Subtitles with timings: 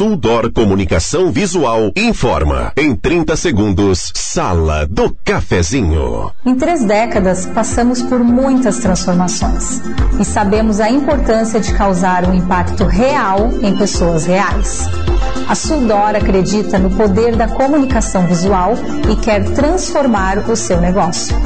[0.00, 2.72] Suldor Comunicação Visual informa.
[2.74, 6.32] Em 30 segundos, Sala do Cafezinho.
[6.42, 9.82] Em três décadas, passamos por muitas transformações
[10.18, 14.86] e sabemos a importância de causar um impacto real em pessoas reais.
[15.46, 18.72] A Suldor acredita no poder da comunicação visual
[19.06, 21.36] e quer transformar o seu negócio.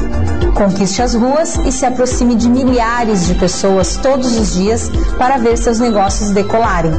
[0.55, 5.57] Conquiste as ruas e se aproxime de milhares de pessoas todos os dias para ver
[5.57, 6.93] seus negócios decolarem.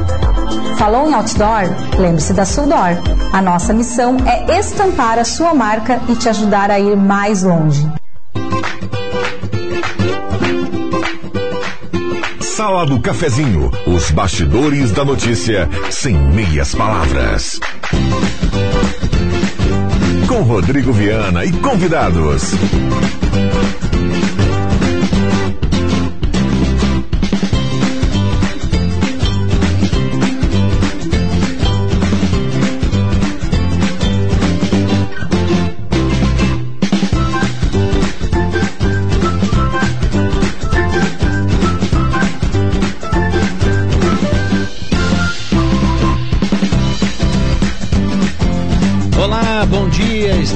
[0.77, 1.63] Falou em outdoor?
[1.97, 3.01] Lembre-se da Suldor.
[3.33, 7.85] A nossa missão é estampar a sua marca e te ajudar a ir mais longe.
[12.41, 17.59] Sala do Cafezinho, os bastidores da notícia sem meias palavras.
[20.27, 22.53] Com Rodrigo Viana e convidados.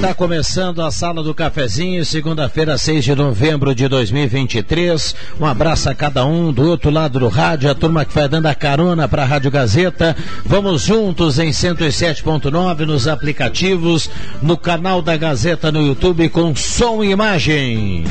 [0.01, 5.13] Está começando a Sala do Cafezinho, segunda-feira, 6 de novembro de 2023.
[5.39, 8.47] Um abraço a cada um do outro lado do rádio, a turma que vai dando
[8.47, 10.17] a carona para a Rádio Gazeta.
[10.43, 14.09] Vamos juntos em 107.9 nos aplicativos,
[14.41, 18.03] no canal da Gazeta no YouTube com som e imagem.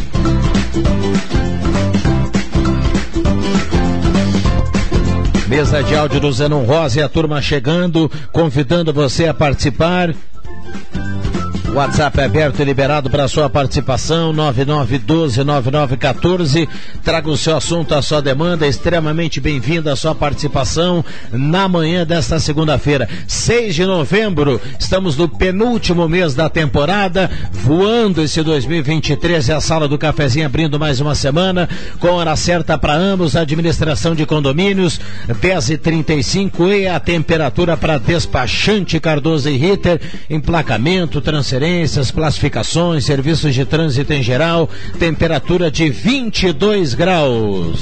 [5.49, 10.15] Mesa de áudio do Zenon Rosa e a turma chegando, convidando você a participar.
[11.73, 16.69] WhatsApp é aberto e liberado para sua participação, 9912-9914.
[17.05, 18.67] Traga o seu assunto, a sua demanda.
[18.67, 24.61] Extremamente bem-vinda a sua participação na manhã desta segunda-feira, 6 de novembro.
[24.81, 30.77] Estamos no penúltimo mês da temporada, voando esse 2023 e a sala do cafezinho abrindo
[30.79, 31.69] mais uma semana,
[32.01, 39.49] com hora certa para ambos, administração de condomínios, 10h35 e a temperatura para despachante Cardoso
[39.49, 47.81] e Ritter, emplacamento, transferência transferências, classificações, serviços de trânsito em geral, temperatura de 22 graus.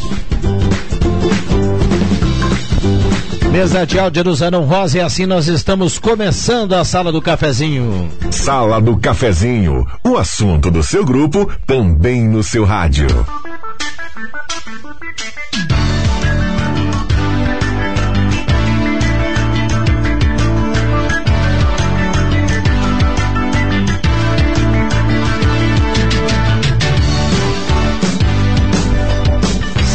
[3.52, 8.10] Mesa de áudio do Zanão Rosa e assim nós estamos começando a Sala do Cafezinho.
[8.32, 13.06] Sala do Cafezinho, o assunto do seu grupo também no seu rádio.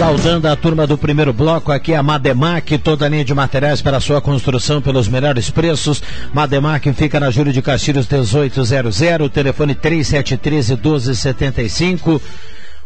[0.04, 4.02] Saudando a turma do primeiro bloco, aqui a Mademac, toda a linha de materiais para
[4.02, 6.04] sua construção pelos melhores preços.
[6.34, 12.22] Mademac fica na Júlio de Castilhos 1800, telefone 3713 1275.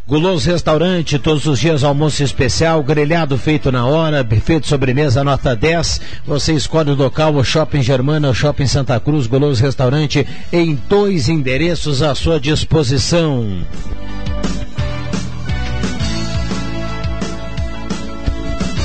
[0.08, 5.56] Guloso Restaurante, todos os dias almoço especial, grelhado feito na hora, buffet de sobremesa nota
[5.56, 6.00] 10.
[6.24, 11.30] Você escolhe o local, o Shopping Germana, o Shopping Santa Cruz, Guloso Restaurante, em dois
[11.30, 13.66] endereços à sua disposição.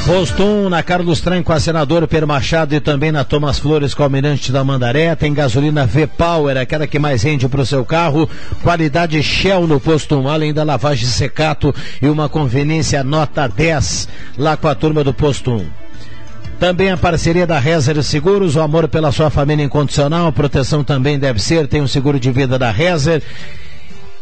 [0.06, 3.94] Posto 1 na Carlos Trem com a senadora Per Machado e também na Thomas Flores
[3.94, 5.14] com o Almirante da Mandaré.
[5.14, 8.28] Tem gasolina V-Power, aquela que mais rende para o seu carro.
[8.64, 14.56] Qualidade Shell no posto 1, além da lavagem secato e uma conveniência nota 10 lá
[14.56, 15.66] com a turma do posto 1.
[16.58, 21.40] Também a parceria da Rezer Seguros, o amor pela sua família incondicional, proteção também deve
[21.40, 23.22] ser, tem um seguro de vida da Rezer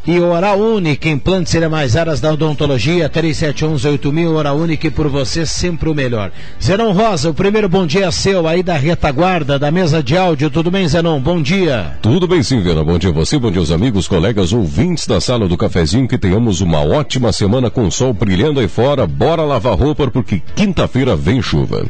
[0.07, 5.95] e Oral Unique, implantes mais áreas da odontologia, 3711-8000, Oral Unique, por você sempre o
[5.95, 6.33] melhor.
[6.63, 10.51] Zenon Rosa, o primeiro bom dia é seu aí da retaguarda, da mesa de áudio,
[10.51, 11.21] tudo bem, Zenon?
[11.21, 11.99] Bom dia.
[12.01, 15.21] Tudo bem sim, Vera, bom dia a você, bom dia aos amigos, colegas, ouvintes da
[15.21, 19.79] sala do cafezinho, que tenhamos uma ótima semana com sol brilhando aí fora, bora lavar
[19.79, 21.85] roupa porque quinta-feira vem chuva.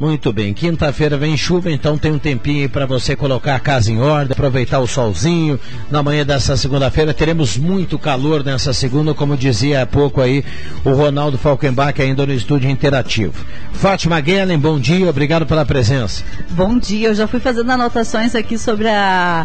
[0.00, 3.92] Muito bem, quinta-feira vem chuva, então tem um tempinho aí para você colocar a casa
[3.92, 5.60] em ordem, aproveitar o solzinho.
[5.90, 10.42] Na manhã dessa segunda-feira teremos muito calor nessa segunda, como dizia há pouco aí
[10.86, 13.44] o Ronaldo Falkenbach ainda no estúdio interativo.
[13.74, 16.24] Fátima Guellen, bom dia, obrigado pela presença.
[16.48, 19.44] Bom dia, eu já fui fazendo anotações aqui sobre a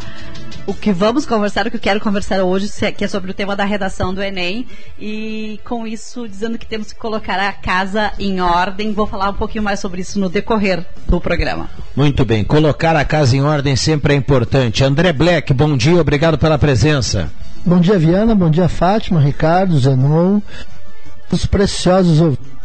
[0.68, 2.68] o que vamos conversar, o que eu quero conversar hoje,
[2.98, 4.66] que é sobre o tema da redação do Enem.
[5.00, 8.92] E com isso, dizendo que temos que colocar a casa em ordem.
[8.92, 10.45] Vou falar um pouquinho mais sobre isso no decorrer
[11.08, 11.70] do programa.
[11.96, 14.84] Muito bem, colocar a casa em ordem sempre é importante.
[14.84, 17.32] André Black, bom dia, obrigado pela presença.
[17.66, 20.40] Bom dia, Viana, bom dia, Fátima, Ricardo, Zenon,
[21.32, 22.56] os preciosos ouvintes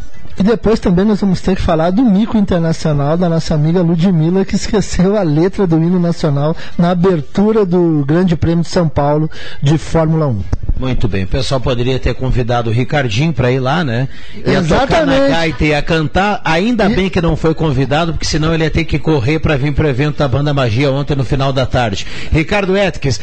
[0.41, 4.43] e depois também nós vamos ter que falar do mico internacional da nossa amiga Ludmilla,
[4.43, 9.31] que esqueceu a letra do hino nacional na abertura do Grande Prêmio de São Paulo
[9.63, 10.43] de Fórmula 1.
[10.81, 14.09] Muito bem, o pessoal poderia ter convidado o Ricardinho para ir lá, né?
[14.35, 14.89] Ia Exatamente.
[14.89, 16.41] tocar na gaita, ia cantar.
[16.43, 16.97] Ainda e...
[16.97, 19.85] bem que não foi convidado, porque senão ele ia ter que correr para vir para
[19.85, 22.07] o evento da Banda Magia ontem no final da tarde.
[22.33, 23.21] Ricardo Etkes,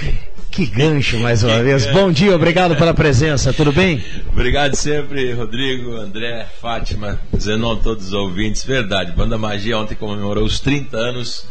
[0.52, 1.88] que gancho mais uma vez.
[1.92, 4.04] Bom dia, obrigado pela presença, tudo bem?
[4.32, 8.64] Obrigado sempre, Rodrigo, André, Fátima, Zenon, todos os ouvintes.
[8.64, 11.44] Verdade, Banda Magia ontem comemorou os 30 anos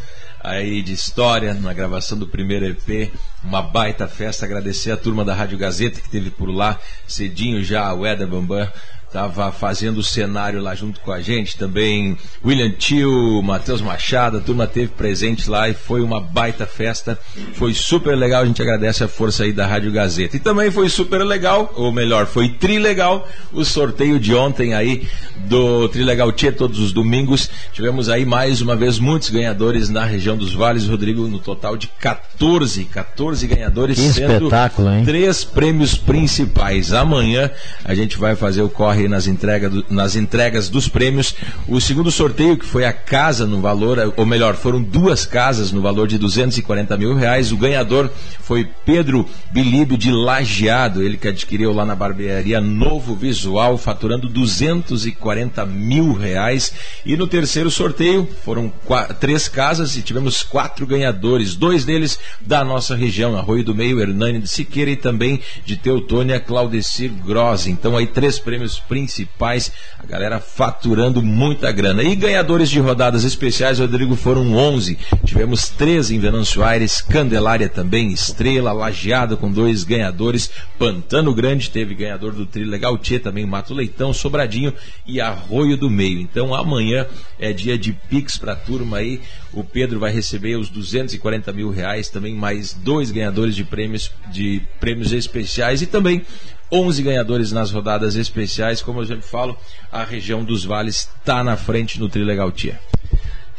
[0.46, 3.12] aí de história na gravação do primeiro EP,
[3.42, 4.46] uma baita festa.
[4.46, 8.70] Agradecer a turma da Rádio Gazeta que teve por lá cedinho já, o Eder Bambam
[9.16, 11.56] estava fazendo o cenário lá junto com a gente.
[11.56, 17.18] Também William Tio, Matheus Machado, a turma teve presente lá e foi uma baita festa.
[17.54, 20.36] Foi super legal, a gente agradece a força aí da Rádio Gazeta.
[20.36, 25.08] E também foi super legal, ou melhor, foi trilegal o sorteio de ontem aí
[25.46, 27.48] do Trilegal Tia todos os domingos.
[27.72, 31.88] Tivemos aí mais uma vez muitos ganhadores na região dos Vales, Rodrigo, no total de
[31.88, 35.04] 14, 14 ganhadores, que sendo hein?
[35.04, 36.92] três prêmios principais.
[36.92, 37.50] Amanhã
[37.84, 41.34] a gente vai fazer o corre nas, entrega do, nas entregas dos prêmios.
[41.68, 45.80] O segundo sorteio, que foi a casa no valor, ou melhor, foram duas casas no
[45.80, 47.52] valor de 240 mil reais.
[47.52, 48.10] O ganhador
[48.40, 55.66] foi Pedro Bilíbio de Lajeado, ele que adquiriu lá na barbearia Novo Visual, faturando 240
[55.66, 56.72] mil reais.
[57.04, 62.64] E no terceiro sorteio foram quatro, três casas e tivemos quatro ganhadores, dois deles da
[62.64, 67.66] nossa região, Arroio do Meio, Hernani de Siqueira e também de Teutônia, Claudecir Gross.
[67.66, 72.02] Então aí três prêmios principais, a galera faturando muita grana.
[72.02, 74.98] E ganhadores de rodadas especiais, Rodrigo, foram 11.
[75.24, 81.94] Tivemos 13 em Venâncio Aires, Candelária também, Estrela, Lajeado com dois ganhadores, Pantano Grande teve
[81.94, 84.72] ganhador do Trio Legal Tchê, também Mato Leitão, Sobradinho
[85.06, 86.20] e Arroio do Meio.
[86.20, 87.06] Então amanhã
[87.38, 89.20] é dia de Pix para a turma aí.
[89.52, 94.62] O Pedro vai receber os 240 mil reais, também mais dois ganhadores de prêmios, de
[94.78, 96.22] prêmios especiais e também
[96.70, 98.82] 11 ganhadores nas rodadas especiais.
[98.82, 99.56] Como eu sempre falo,
[99.90, 102.80] a região dos vales está na frente no Trilegal Tia.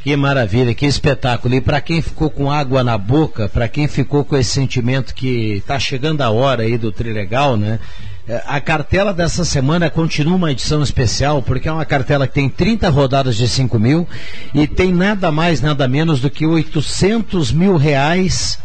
[0.04, 1.56] Que maravilha, que espetáculo.
[1.56, 5.58] E para quem ficou com água na boca, para quem ficou com esse sentimento que
[5.58, 7.80] está chegando a hora aí do Trilegal, né?
[8.28, 12.50] É, a cartela dessa semana continua uma edição especial, porque é uma cartela que tem
[12.50, 14.08] 30 rodadas de 5 mil
[14.54, 18.60] e tem nada mais, nada menos do que 800 mil reais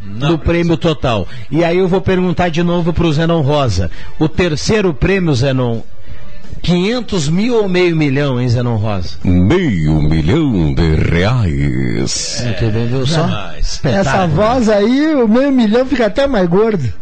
[0.00, 1.26] não, no prêmio total.
[1.50, 3.90] E aí eu vou perguntar de novo para o Zenon Rosa.
[4.18, 5.80] O terceiro prêmio, Zenon,
[6.62, 9.16] 500 mil ou meio milhão, hein, Zenon Rosa?
[9.24, 12.42] Meio milhão de reais.
[12.44, 13.28] É, Entendeu só?
[13.84, 16.92] Essa voz aí, o meio milhão fica até mais gordo.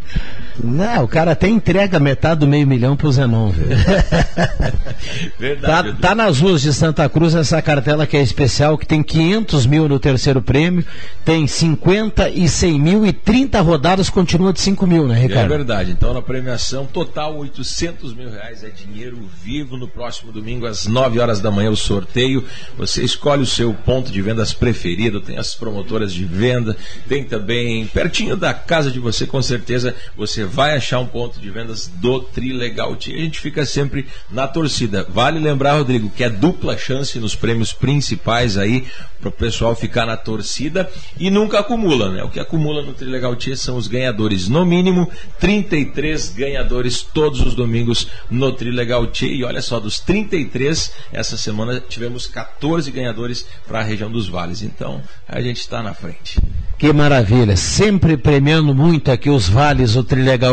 [0.62, 3.76] Não, o cara até entrega metade do meio milhão pro Zenon, velho.
[5.38, 5.92] Verdade.
[5.92, 9.66] Tá, tá, nas ruas de Santa Cruz essa cartela que é especial, que tem 500
[9.66, 10.84] mil no terceiro prêmio,
[11.24, 15.52] tem 50 e 100 mil e 30 rodadas continua de 5 mil, né, Ricardo?
[15.52, 15.90] É verdade.
[15.90, 19.76] Então, na premiação total, 800 mil reais é dinheiro vivo.
[19.76, 22.44] No próximo domingo, às 9 horas da manhã, o sorteio.
[22.78, 26.76] Você escolhe o seu ponto de vendas preferido, tem as promotoras de venda,
[27.08, 31.50] tem também, pertinho da casa de você, com certeza, você vai achar um ponto de
[31.50, 35.06] vendas do Trilegal E a gente fica sempre na torcida.
[35.08, 38.86] Vale lembrar, Rodrigo, que é dupla chance nos prêmios principais aí
[39.20, 42.22] para o pessoal ficar na torcida e nunca acumula, né?
[42.22, 45.10] O que acumula no Trilegal Tia são os ganhadores, no mínimo
[45.40, 49.32] 33 ganhadores todos os domingos no Trilegal Tia.
[49.32, 54.62] E olha só, dos 33, essa semana tivemos 14 ganhadores para a região dos vales.
[54.62, 56.40] Então, a gente está na frente.
[56.78, 60.04] Que maravilha, sempre premiando muito aqui os vales, o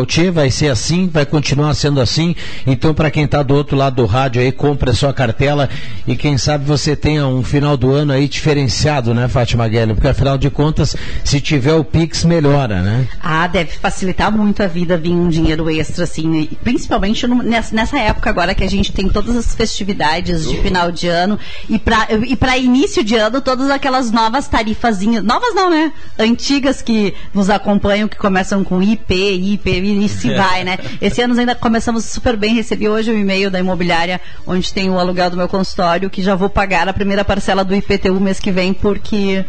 [0.06, 2.36] Tchê, vai ser assim, vai continuar sendo assim.
[2.66, 5.70] Então, para quem está do outro lado do rádio aí, compre a sua cartela
[6.08, 9.94] e quem sabe você tenha um final do ano aí diferenciado, né, Fátima Guelli?
[9.94, 13.08] Porque afinal de contas, se tiver o Pix, melhora, né?
[13.22, 18.30] Ah, deve facilitar muito a vida vir um dinheiro extra, assim, principalmente no, nessa, época
[18.30, 21.82] agora que a gente tem todas as festividades de final de ano e
[22.28, 25.92] e para início de ano, todas aquelas novas tarifazinhas, novas não, né?
[26.18, 30.78] antigas que nos acompanham, que começam com IP, IP, e se vai, né?
[31.02, 32.54] Esse ano ainda começamos super bem.
[32.54, 36.36] Recebi hoje um e-mail da imobiliária, onde tem o aluguel do meu consultório, que já
[36.36, 39.46] vou pagar a primeira parcela do IPTU mês que vem, porque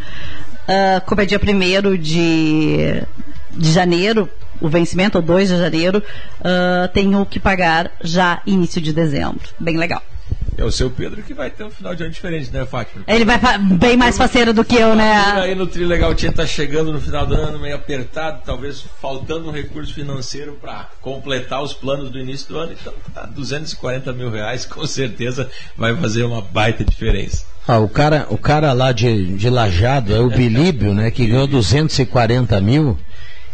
[0.65, 3.03] Uh, como é dia 1 de,
[3.51, 4.27] de janeiro,
[4.59, 5.99] o vencimento, ou 2 de janeiro,
[6.39, 9.47] uh, tenho que pagar já início de dezembro.
[9.59, 10.01] Bem legal.
[10.57, 13.03] É o seu Pedro que vai ter um final de ano diferente, né, Fátima?
[13.07, 15.13] Ele vai bem mais faceiro do que eu, né?
[15.35, 19.49] Aí no Tri Legal Tinha tá chegando no final do ano meio apertado, talvez faltando
[19.49, 22.73] um recurso financeiro para completar os planos do início do ano.
[22.73, 27.45] Então, tá, 240 mil reais com certeza vai fazer uma baita diferença.
[27.67, 31.09] Ah, o cara, o cara lá de, de Lajado é o Bilíbio, né?
[31.09, 32.97] Que ganhou 240 mil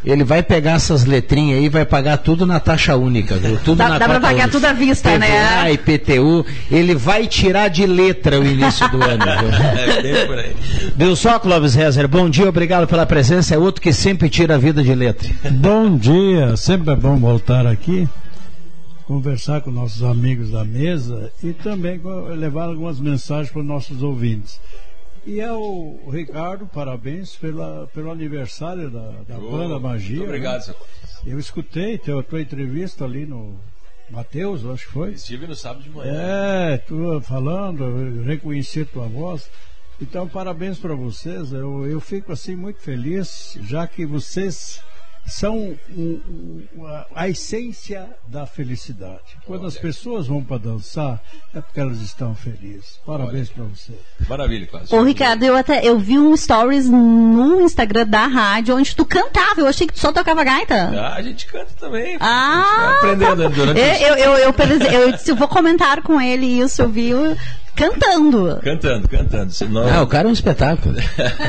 [0.04, 3.58] ele vai pegar essas letrinhas aí e vai pagar tudo na taxa única, viu?
[3.58, 5.74] Tudo dá na dá pra pagar tudo à vista, PVA, né?
[5.74, 9.24] IPTU, ele vai tirar de letra o início do ano.
[9.42, 9.52] Viu?
[9.52, 10.56] É bem por aí.
[10.96, 12.08] Viu só, Clóvis Rezer?
[12.08, 13.54] Bom dia, obrigado pela presença.
[13.54, 15.30] É outro que sempre tira a vida de letra.
[15.52, 18.08] Bom dia, sempre é bom voltar aqui,
[19.06, 22.02] conversar com nossos amigos da mesa e também
[22.38, 24.60] levar algumas mensagens para os nossos ouvintes.
[25.26, 30.18] E é o Ricardo, parabéns pela, pelo aniversário da, da oh, banda Magia.
[30.18, 30.74] Muito obrigado, né?
[31.26, 33.60] Eu escutei a tua entrevista ali no
[34.10, 35.12] Matheus, acho que foi.
[35.12, 36.12] Estive no sábado de manhã.
[36.12, 39.50] É, tu falando, reconheci tua voz.
[40.02, 41.54] Então, parabéns para vocês.
[41.54, 44.82] Eu, eu fico assim muito feliz, já que vocês
[45.26, 46.22] são um,
[46.76, 49.38] um, a, a, essência da felicidade.
[49.46, 49.70] Quando Olha.
[49.70, 51.22] as pessoas vão para dançar,
[51.54, 53.00] é porque elas estão felizes.
[53.06, 53.94] Parabéns para você.
[54.28, 54.98] Maravilha, Cláudio.
[54.98, 59.62] Ô, Ricardo, eu até eu vi um stories no Instagram da rádio onde tu cantava.
[59.62, 60.92] Eu achei que tu só tocava gaita.
[61.00, 62.18] Ah, a gente canta também.
[62.20, 64.54] Ah, aprendendo durante eu, eu, eu, eu,
[64.92, 67.14] eu, eu, vou comentar com ele isso, eu vi
[67.76, 68.60] cantando.
[68.64, 69.52] Cantando, cantando.
[69.52, 69.88] Senão...
[69.88, 70.96] Ah, o cara é um espetáculo.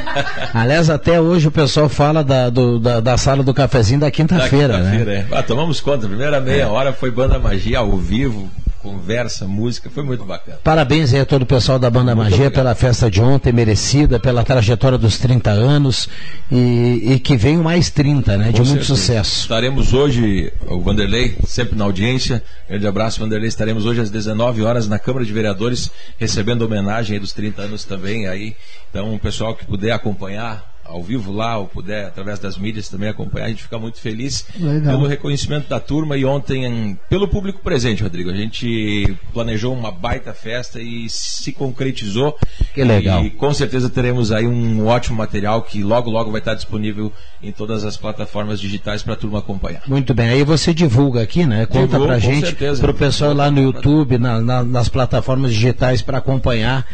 [0.54, 4.74] Aliás, até hoje o pessoal fala da, do, da, da, sala do cafezinho da quinta-feira,
[4.74, 5.26] quinta né?
[5.30, 5.36] É.
[5.36, 6.66] Ah, tomamos conta, a primeira meia é.
[6.66, 8.50] hora foi banda magia ao vivo,
[8.82, 10.58] conversa, música, foi muito bacana.
[10.64, 12.54] Parabéns aí a todo o pessoal da Banda muito Magia obrigado.
[12.54, 16.08] pela festa de ontem, merecida, pela trajetória dos 30 anos
[16.50, 18.44] e, e que venham mais 30, né?
[18.46, 18.70] Com de certeza.
[18.70, 19.40] muito sucesso.
[19.40, 22.42] Estaremos hoje, o Vanderlei, sempre na audiência.
[22.68, 23.48] Grande abraço, Vanderlei.
[23.48, 28.26] Estaremos hoje às 19 horas na Câmara de Vereadores, recebendo homenagem dos 30 anos também
[28.26, 28.56] aí.
[28.90, 33.08] Então, o pessoal que puder acompanhar, ao vivo lá, ou puder, através das mídias também
[33.08, 34.94] acompanhar, a gente fica muito feliz Legal.
[34.94, 38.30] pelo reconhecimento da turma e ontem pelo público presente, Rodrigo.
[38.30, 42.36] A gente planejou uma baita festa e se concretizou.
[42.74, 43.24] Que legal.
[43.24, 47.10] E com certeza teremos aí um ótimo material que logo, logo vai estar disponível
[47.42, 49.82] em todas as plataformas digitais para a turma acompanhar.
[49.86, 50.28] Muito bem.
[50.28, 51.64] Aí você divulga aqui, né?
[51.64, 56.18] Conta pra gente, para o pessoal lá no YouTube, na, na, nas plataformas digitais para
[56.18, 56.86] acompanhar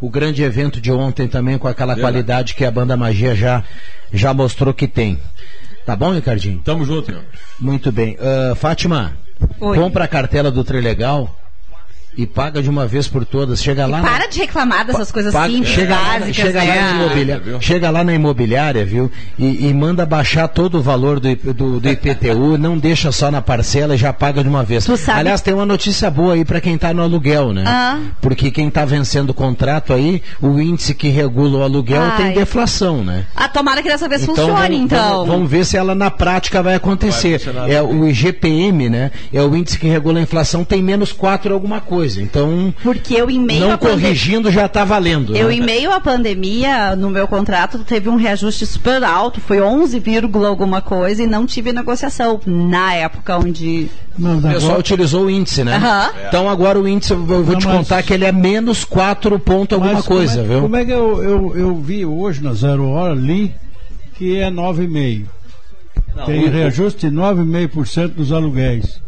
[0.00, 2.12] o grande evento de ontem também com aquela Verdade.
[2.12, 3.64] qualidade que a banda Magia já,
[4.12, 5.18] já mostrou que tem.
[5.84, 6.60] Tá bom, Ricardinho?
[6.64, 7.22] Tamo junto, meu.
[7.60, 8.16] Muito bem.
[8.16, 9.16] Uh, Fátima,
[9.60, 9.76] Oi.
[9.78, 11.34] compra a cartela do Trilegal
[12.16, 13.62] e paga de uma vez por todas.
[13.62, 14.00] Chega lá.
[14.00, 14.26] para na...
[14.26, 16.66] de reclamar dessas coisas paga, simples, chega básicas, lá, chega, né?
[16.66, 19.10] lá na imobiliária, chega lá na imobiliária, viu?
[19.38, 23.42] E, e manda baixar todo o valor do, do, do IPTU, não deixa só na
[23.42, 24.88] parcela e já paga de uma vez.
[25.08, 27.64] Aliás, tem uma notícia boa aí para quem está no aluguel, né?
[27.66, 27.98] Ah.
[28.20, 32.16] Porque quem está vencendo o contrato aí, o índice que regula o aluguel Ai.
[32.16, 33.26] tem deflação, né?
[33.36, 35.10] Ah, tomara que dessa vez então, funcione, vamos, então.
[35.10, 37.38] Vamos, vamos, ver se ela na prática vai acontecer.
[37.38, 39.10] Vai é o IGPM, né?
[39.32, 42.22] É o índice que regula a inflação, tem menos 4 alguma coisa coisa.
[42.22, 45.36] Então, porque eu em meio não corrigindo já está valendo.
[45.36, 45.54] Eu né?
[45.54, 50.02] em meio à pandemia, no meu contrato teve um reajuste super alto, foi 11,
[50.46, 54.80] alguma coisa e não tive negociação na época onde não, o pessoal agora...
[54.80, 55.76] utilizou o índice, né?
[55.76, 56.20] Uhum.
[56.28, 57.76] Então agora o índice, eu vou não, te mas...
[57.76, 60.62] contar que ele é menos 4 ponto alguma mas coisa, como é, viu?
[60.62, 63.54] Como é que eu, eu, eu vi hoje na Zero Hora ali
[64.14, 65.26] que é 9,5%.
[66.24, 69.02] Tem reajuste de 9,5% dos aluguéis.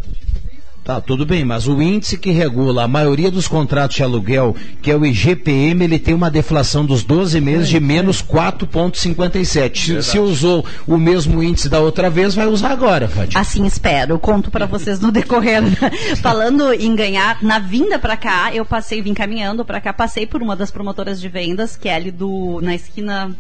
[0.89, 4.91] Tá, tudo bem, mas o índice que regula a maioria dos contratos de aluguel, que
[4.91, 9.77] é o IGPM, ele tem uma deflação dos 12 meses de menos 4,57.
[9.77, 13.39] Se, se, usou o mesmo índice da outra vez, vai usar agora, Fátima.
[13.39, 14.15] Assim espero.
[14.15, 15.63] Eu conto para vocês no decorrer.
[16.23, 20.43] Falando em ganhar, na vinda para cá, eu passei, vim caminhando para cá, passei por
[20.43, 23.37] uma das promotoras de vendas, que é ali do, na esquina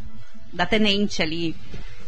[0.52, 1.56] da Tenente ali,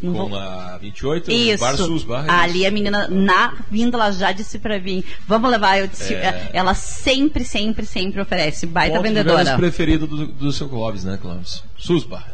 [0.00, 1.62] com a 28, isso.
[1.62, 5.50] Bar Sus, bar, é Ali a menina, na vinda, ela já disse pra mim, vamos
[5.50, 6.50] levar, eu disse, é...
[6.52, 9.54] ela sempre, sempre, sempre oferece, baita Ponto vendedora.
[9.54, 11.62] O preferido do, do seu Clóvis, né, Clóvis?
[11.76, 12.26] Susbar.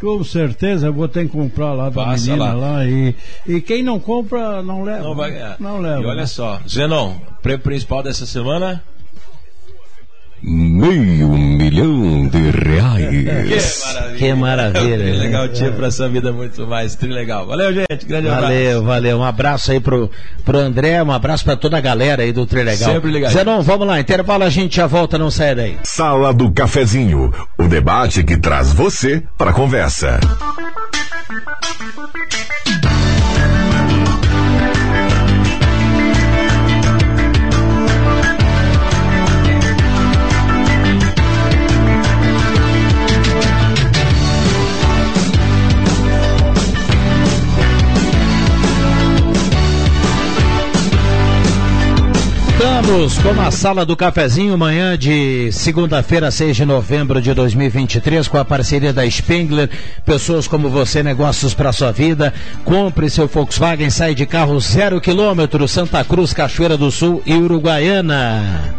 [0.00, 3.14] Com certeza eu vou ter que comprar lá da Passa menina lá, lá e,
[3.46, 5.04] e quem não compra não leva.
[5.04, 5.56] Não vai ganhar.
[5.60, 6.02] Não leva.
[6.02, 8.82] E olha só, Zenon, prêmio principal dessa semana
[10.46, 13.84] meio milhão de reais.
[14.18, 15.04] Que maravilha.
[15.04, 16.96] Que legal, tia, pra essa vida muito mais.
[17.00, 17.46] legal.
[17.46, 18.06] Valeu, gente.
[18.06, 18.42] Grande valeu, abraço.
[18.42, 19.18] Valeu, valeu.
[19.18, 20.10] Um abraço aí pro,
[20.44, 22.92] pro André, um abraço pra toda a galera aí do Trilegal.
[22.92, 23.32] Sempre ligado.
[23.32, 23.98] Zenon, vamos lá.
[23.98, 25.78] Intervalo, a gente já volta, não sai daí.
[25.82, 27.32] Sala do Cafezinho.
[27.58, 30.20] O debate que traz você pra conversa.
[52.64, 58.38] Estamos com a sala do cafezinho manhã de segunda-feira, 6 de novembro de 2023, com
[58.38, 59.68] a parceria da Spengler.
[60.02, 62.32] Pessoas como você, negócios para sua vida.
[62.64, 68.74] Compre seu Volkswagen, sai de carro zero quilômetro, Santa Cruz, Cachoeira do Sul e Uruguaiana.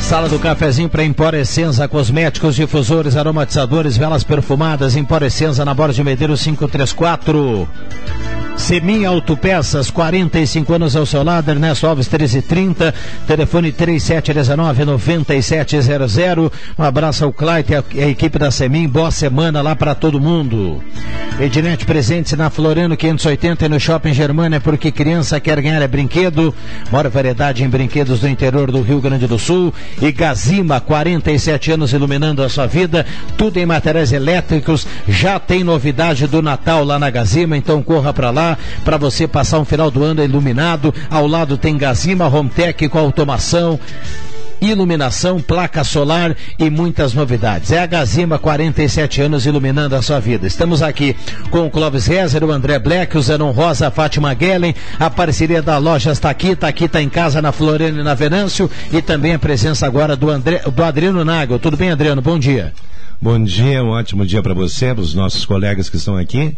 [0.00, 6.42] Sala do cafezinho para Emporescenza, cosméticos, difusores, aromatizadores, velas perfumadas, Emporescenza na Borda de Medeiros
[6.42, 7.68] 534.
[8.56, 12.94] Semin Autopeças, 45 anos ao seu lado, Ernesto Alves 1330,
[13.26, 16.52] telefone 3719-9700.
[16.78, 20.82] Um abraço ao Clyde e a equipe da Semin, boa semana lá para todo mundo.
[21.40, 26.54] Ednet presente na Floriano 580 e no Shopping Germânia, porque criança quer ganhar é brinquedo.
[26.90, 29.72] Maior variedade em brinquedos do interior do Rio Grande do Sul.
[30.00, 33.06] E Gazima, 47 anos iluminando a sua vida.
[33.36, 34.86] Tudo em materiais elétricos.
[35.08, 38.41] Já tem novidade do Natal lá na Gazima, então corra para lá
[38.84, 40.94] para você passar um final do ano iluminado.
[41.10, 43.78] Ao lado tem Gazima Home Tech com automação
[44.70, 47.72] iluminação, placa solar e muitas novidades.
[47.72, 50.46] É a Gazima, 47 anos iluminando a sua vida.
[50.46, 51.16] Estamos aqui
[51.50, 55.60] com o Clóvis Rezer, o André Black, o Zenon Rosa, a Fátima Gellen, a parceria
[55.60, 59.02] da loja está aqui, está aqui, está em casa na Floriano e na Venâncio e
[59.02, 61.58] também a presença agora do, André, do Adriano Nago.
[61.58, 62.22] Tudo bem, Adriano?
[62.22, 62.72] Bom dia.
[63.22, 66.56] Bom dia, um ótimo dia para você, para os nossos colegas que estão aqui.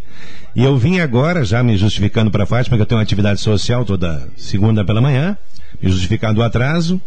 [0.56, 3.38] E eu vim agora, já me justificando para a Fátima, que eu tenho uma atividade
[3.42, 5.36] social toda segunda pela manhã,
[5.78, 6.98] me justificando o atraso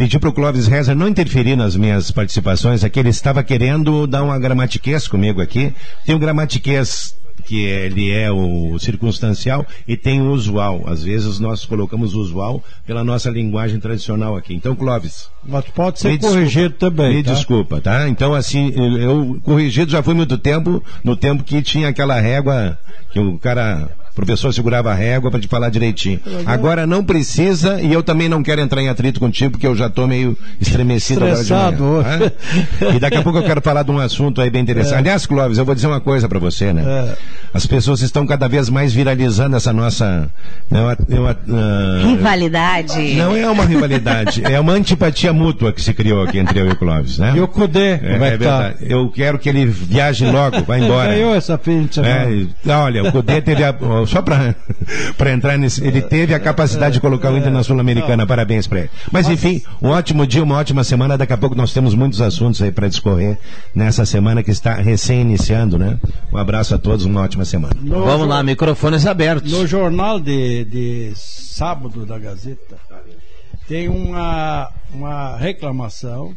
[0.00, 2.98] pedi para o Clóvis Rezer não interferir nas minhas participações aqui.
[2.98, 5.74] Ele estava querendo dar uma gramatiquez comigo aqui.
[6.06, 10.84] Tem um gramatiquez que ele é o circunstancial e tem o usual.
[10.86, 14.54] Às vezes nós colocamos o usual pela nossa linguagem tradicional aqui.
[14.54, 15.28] Então, Clóvis.
[15.46, 17.16] Mas pode ser corrigido também.
[17.16, 17.32] Me tá?
[17.32, 18.08] desculpa, tá?
[18.08, 22.78] Então, assim, eu corrigido já foi muito tempo, no tempo que tinha aquela régua
[23.10, 26.20] que o cara o professor segurava a régua para te falar direitinho.
[26.44, 29.86] Agora não precisa e eu também não quero entrar em atrito contigo porque eu já
[29.86, 32.32] estou meio estremecido Estressado agora de manhã.
[32.78, 32.86] Tá?
[32.96, 34.94] E daqui a pouco eu quero falar de um assunto aí bem interessante.
[34.94, 34.98] É.
[34.98, 36.82] Aliás, Clóvis, eu vou dizer uma coisa para você, né?
[36.82, 37.16] É.
[37.52, 40.30] As pessoas estão cada vez mais viralizando essa nossa
[40.70, 43.14] né, uh, rivalidade.
[43.14, 46.70] Não é uma rivalidade, é uma antipatia mútua que se criou aqui entre eu e
[46.70, 47.32] o Clóvis, né?
[47.36, 48.76] E o Cudê, é, é verdade.
[48.82, 51.12] Eu quero que ele viaje logo, vá embora.
[51.12, 52.02] Ganhou essa pinta.
[52.06, 53.74] É, olha, o Cudê teve a,
[54.06, 54.54] só para
[55.32, 55.84] entrar nesse.
[55.84, 58.26] Ele teve a capacidade de colocar o Inter na Sul-Americana.
[58.26, 58.90] Parabéns para ele.
[59.10, 61.16] Mas enfim, um ótimo dia, uma ótima semana.
[61.16, 63.38] Daqui a pouco nós temos muitos assuntos aí para discorrer
[63.74, 65.98] nessa semana que está recém-iniciando, né?
[66.32, 67.74] Um abraço a todos, uma ótima semana.
[67.80, 69.50] No Vamos lá, microfones abertos.
[69.50, 72.76] No jornal de, de sábado da Gazeta
[73.70, 76.36] tem uma, uma reclamação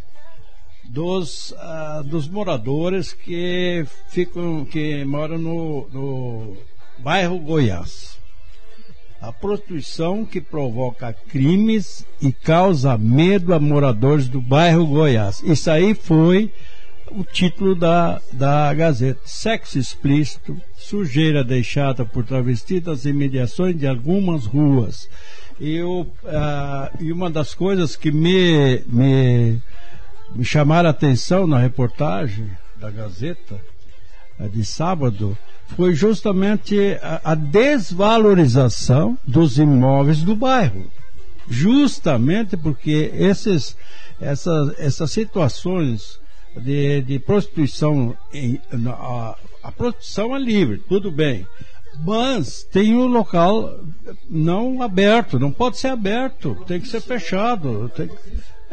[0.83, 6.57] dos, uh, dos moradores que ficam que moram no, no
[6.97, 8.17] bairro Goiás.
[9.21, 15.41] A prostituição que provoca crimes e causa medo a moradores do bairro Goiás.
[15.43, 16.51] Isso aí foi
[17.09, 19.21] o título da, da Gazeta.
[19.23, 25.09] Sexo explícito, sujeira deixada por travestis nas imediações de algumas ruas.
[25.59, 29.61] E, eu, uh, e uma das coisas que me, me,
[30.35, 33.72] me chamaram a atenção na reportagem da Gazeta
[34.47, 35.37] de sábado
[35.75, 40.91] foi justamente a, a desvalorização dos imóveis do bairro.
[41.49, 43.75] Justamente porque esses,
[44.19, 46.19] essas, essas situações
[46.55, 51.45] de, de prostituição, em, a, a prostituição é livre, tudo bem.
[51.99, 53.79] Mas tem o um local
[54.29, 57.89] não aberto, não pode ser aberto, tem que ser fechado.
[57.95, 58.09] Tem,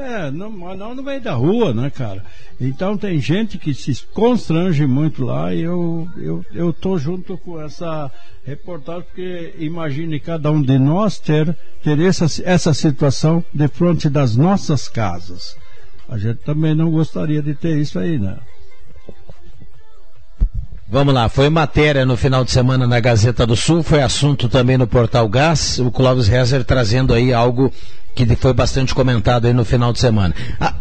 [0.01, 2.25] é, não, não no meio da rua, né, cara?
[2.61, 7.61] Então tem gente que se constrange muito lá e eu, eu, eu tô junto com
[7.61, 8.11] essa
[8.45, 14.37] reportagem, porque imagine cada um de nós ter, ter essa, essa situação de frente das
[14.37, 15.57] nossas casas.
[16.09, 18.39] A gente também não gostaria de ter isso aí, né?
[20.93, 24.77] Vamos lá, foi matéria no final de semana na Gazeta do Sul, foi assunto também
[24.77, 27.73] no Portal Gás, o Clóvis Rezer trazendo aí algo
[28.15, 30.35] que foi bastante comentado aí no final de semana.
[30.61, 30.75] Ah,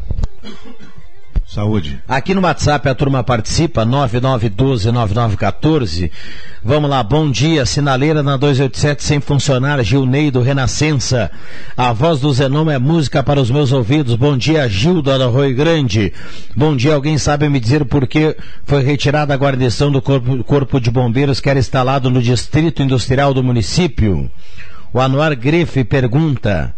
[1.49, 1.99] Saúde.
[2.07, 6.11] Aqui no WhatsApp a turma participa, 9912-9914.
[6.63, 11.31] Vamos lá, bom dia, sinaleira na 287 sem funcionar, Gilney do Renascença.
[11.75, 14.13] A voz do Zenon é música para os meus ouvidos.
[14.13, 16.13] Bom dia, Gilda do Arroio Grande.
[16.55, 20.79] Bom dia, alguém sabe me dizer por que foi retirada a guarnição do corpo, corpo
[20.79, 24.29] de Bombeiros que era instalado no Distrito Industrial do município?
[24.93, 26.75] O Anuar Grefe pergunta.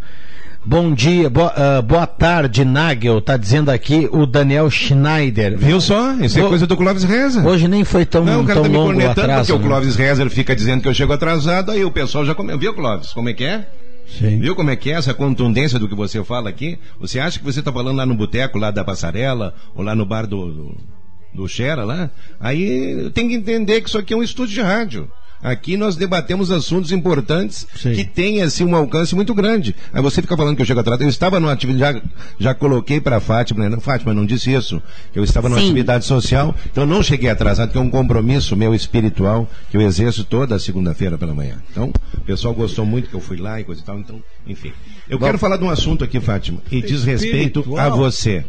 [0.64, 3.20] Bom dia, boa, uh, boa tarde, Nagel.
[3.20, 5.58] Tá dizendo aqui o Daniel Schneider.
[5.58, 6.14] Viu só?
[6.14, 7.42] Isso é coisa do Clóvis Reza.
[7.42, 9.54] Hoje nem foi tão, Não, o cara tá me longo o cornetando atraso.
[9.54, 9.68] porque o né?
[9.68, 12.56] Clóvis Rezer fica dizendo que eu chego atrasado, aí o pessoal já come...
[12.58, 13.12] Viu, Clóvis?
[13.12, 13.68] Como é que é?
[14.20, 14.40] Sim.
[14.40, 16.78] Viu como é que é essa contundência do que você fala aqui?
[17.00, 20.06] Você acha que você está falando lá no boteco, lá da Passarela, ou lá no
[20.06, 20.78] bar do, do,
[21.34, 22.12] do Xera, lá?
[22.40, 25.10] Aí tem que entender que isso aqui é um estúdio de rádio.
[25.44, 27.94] Aqui nós debatemos assuntos importantes Sim.
[27.94, 29.76] que têm assim um alcance muito grande.
[29.92, 31.02] Aí você fica falando que eu chego atrás.
[31.02, 32.04] Eu estava numa atividade, já,
[32.40, 33.78] já coloquei para a Fátima, né?
[33.80, 34.82] Fátima, não disse isso.
[35.16, 35.66] Eu estava numa Sim.
[35.66, 39.82] atividade social, então eu não cheguei atrasado, que é um compromisso meu espiritual que eu
[39.82, 41.58] exerço toda segunda-feira pela manhã.
[41.72, 44.72] Então, o pessoal gostou muito que eu fui lá e coisa e tal, então, enfim.
[45.12, 48.46] Eu quero falar de um assunto aqui, Fátima, e diz respeito a você.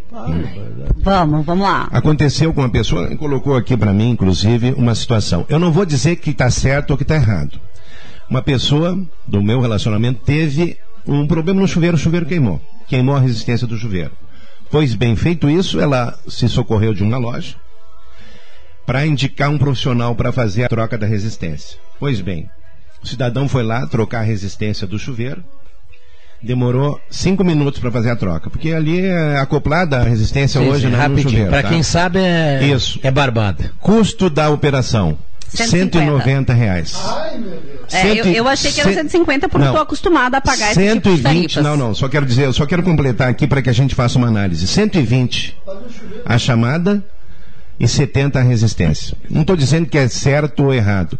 [0.99, 1.89] Vamos, vamos lá.
[1.91, 5.45] Aconteceu com uma pessoa, colocou aqui para mim, inclusive, uma situação.
[5.49, 7.59] Eu não vou dizer que está certo ou que está errado.
[8.31, 8.97] Uma pessoa
[9.27, 12.61] do meu relacionamento teve um problema no chuveiro, o chuveiro queimou.
[12.87, 14.13] Queimou a resistência do chuveiro.
[14.71, 17.57] Pois bem, feito isso, ela se socorreu de uma loja
[18.87, 21.77] para indicar um profissional para fazer a troca da resistência.
[21.99, 22.49] Pois bem,
[23.03, 25.43] o cidadão foi lá trocar a resistência do chuveiro.
[26.43, 30.81] Demorou cinco minutos para fazer a troca, porque ali é acoplada a resistência Sim, hoje
[30.87, 31.29] sim, né, no rapidinho.
[31.31, 31.51] chuveiro.
[31.51, 31.69] Pra tá?
[31.69, 32.99] quem sabe é, Isso.
[33.03, 33.71] é barbada.
[33.81, 35.17] Custo da operação:
[35.49, 35.99] 150.
[36.01, 36.95] 190 reais.
[37.93, 39.73] É, eu, Cento e- eu achei que era cen- 150 porque Não.
[39.73, 41.63] eu tô acostumada a pagar esse tipo de 120, tarifas.
[41.65, 44.19] não, não, só quero dizer, eu só quero completar aqui para que a gente faça
[44.19, 44.67] uma análise.
[44.67, 45.57] 120
[46.27, 47.05] a chamada
[47.79, 49.17] e 70 a resistência.
[49.31, 51.17] Não estou dizendo que é certo ou errado.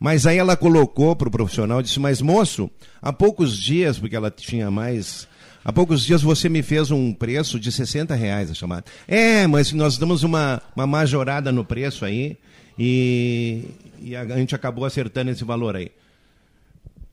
[0.00, 2.70] Mas aí ela colocou para o profissional, disse, mas moço,
[3.02, 5.28] há poucos dias, porque ela tinha mais.
[5.62, 8.86] Há poucos dias você me fez um preço de 60 reais a chamada.
[9.06, 12.38] É, mas nós damos uma, uma majorada no preço aí
[12.78, 13.66] e,
[14.00, 15.92] e a gente acabou acertando esse valor aí.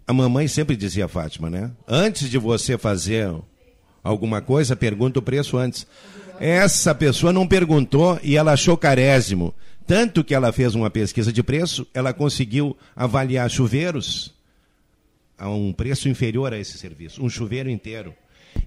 [0.08, 1.70] A mamãe sempre dizia, Fátima, né?
[1.86, 3.30] Antes de você fazer
[4.02, 5.86] alguma coisa, pergunta o preço antes.
[6.40, 9.54] Essa pessoa não perguntou e ela achou carésimo.
[9.88, 14.34] Tanto que ela fez uma pesquisa de preço, ela conseguiu avaliar chuveiros
[15.38, 17.24] a um preço inferior a esse serviço.
[17.24, 18.14] Um chuveiro inteiro.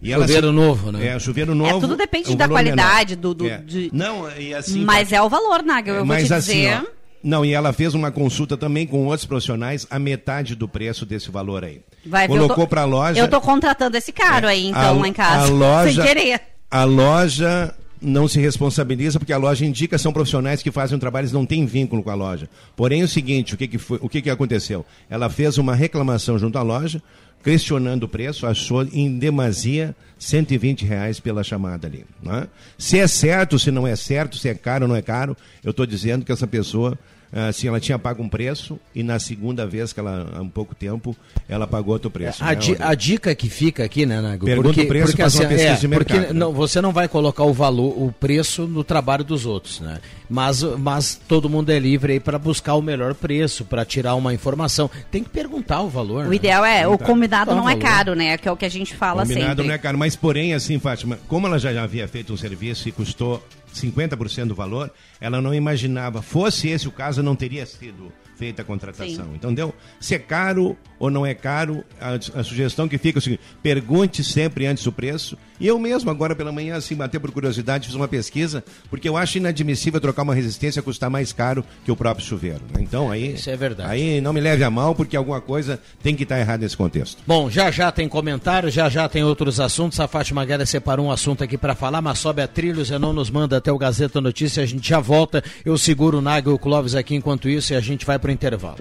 [0.00, 1.08] E ela Chuveiro se- novo, né?
[1.08, 1.76] É, chuveiro novo.
[1.76, 3.20] É, tudo depende da qualidade, menor.
[3.22, 3.58] do- do- É.
[3.58, 4.82] de- Não, e assim.
[4.84, 6.80] Mas é o valor, Nagel, eu vou Mas te assim, dizer.
[6.82, 6.86] ó,
[7.22, 11.30] não, e ela fez uma consulta também com outros profissionais a metade do preço desse
[11.30, 11.80] valor aí.
[12.06, 13.18] Vai Colocou tô- para a loja.
[13.20, 15.44] Eu tô contratando esse caro aí, então, a, lá em casa.
[15.44, 16.40] a loja, Sem querer.
[16.70, 21.28] A loja não se responsabiliza porque a loja indica são profissionais que fazem um trabalho
[21.28, 22.48] e não tem vínculo com a loja.
[22.74, 24.84] Porém, o seguinte, o que, que, foi, o que, que aconteceu?
[25.08, 27.02] Ela fez uma reclamação junto à loja,
[27.42, 32.04] questionando o preço, achou em demasia 120 reais pela chamada ali.
[32.22, 32.46] né?
[32.78, 35.70] Se é certo, se não é certo, se é caro ou não é caro, eu
[35.70, 36.98] estou dizendo que essa pessoa
[37.32, 40.74] assim, ela tinha pago um preço e na segunda vez que ela, há um pouco
[40.74, 41.16] tempo,
[41.48, 42.42] ela pagou outro preço.
[42.42, 44.46] A, né, di- a dica que fica aqui, né, Nago?
[44.46, 46.38] Pergunta o preço, faz uma pesquisa de porque mercado, né?
[46.40, 50.00] não, você não vai colocar o valor, o preço no trabalho dos outros, né?
[50.28, 54.32] Mas, mas todo mundo é livre aí para buscar o melhor preço, para tirar uma
[54.32, 54.88] informação.
[55.10, 56.26] Tem que perguntar o valor.
[56.26, 56.36] O né?
[56.36, 58.38] ideal é, o combinado não é caro, né?
[58.38, 59.66] Que é o que a gente fala Combinado sempre.
[59.66, 62.92] não é caro, mas porém, assim, Fátima, como ela já havia feito um serviço e
[62.92, 68.62] custou 50% do valor, ela não imaginava, fosse esse o caso, não teria sido feita
[68.62, 69.26] a contratação.
[69.26, 69.34] Sim.
[69.34, 69.74] Entendeu?
[70.00, 73.42] Se é caro ou não é caro, a, a sugestão que fica é o seguinte,
[73.62, 75.36] pergunte sempre antes o preço.
[75.60, 79.14] E eu mesmo, agora pela manhã, assim, bater por curiosidade, fiz uma pesquisa, porque eu
[79.14, 82.62] acho inadmissível trocar uma resistência custar mais caro que o próprio chuveiro.
[82.72, 82.80] né?
[82.80, 83.34] Então, aí...
[83.34, 83.90] Isso é verdade.
[83.90, 87.22] Aí não me leve a mal, porque alguma coisa tem que estar errada nesse contexto.
[87.26, 90.00] Bom, já já tem comentário, já já tem outros assuntos.
[90.00, 93.12] A Fátima Guerra separou um assunto aqui para falar, mas sobe a trilha, o Zenon
[93.12, 95.44] nos manda até o Gazeta Notícia, a gente já volta.
[95.62, 98.29] Eu seguro o Nagel e o Clóvis aqui enquanto isso e a gente vai para
[98.30, 98.78] o intervalo.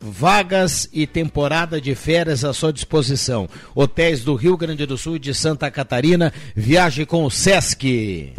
[0.00, 3.48] vagas e temporada de férias à sua disposição.
[3.74, 6.32] Hotéis do Rio Grande do Sul e de Santa Catarina.
[6.54, 8.32] Viaje com o Sesc.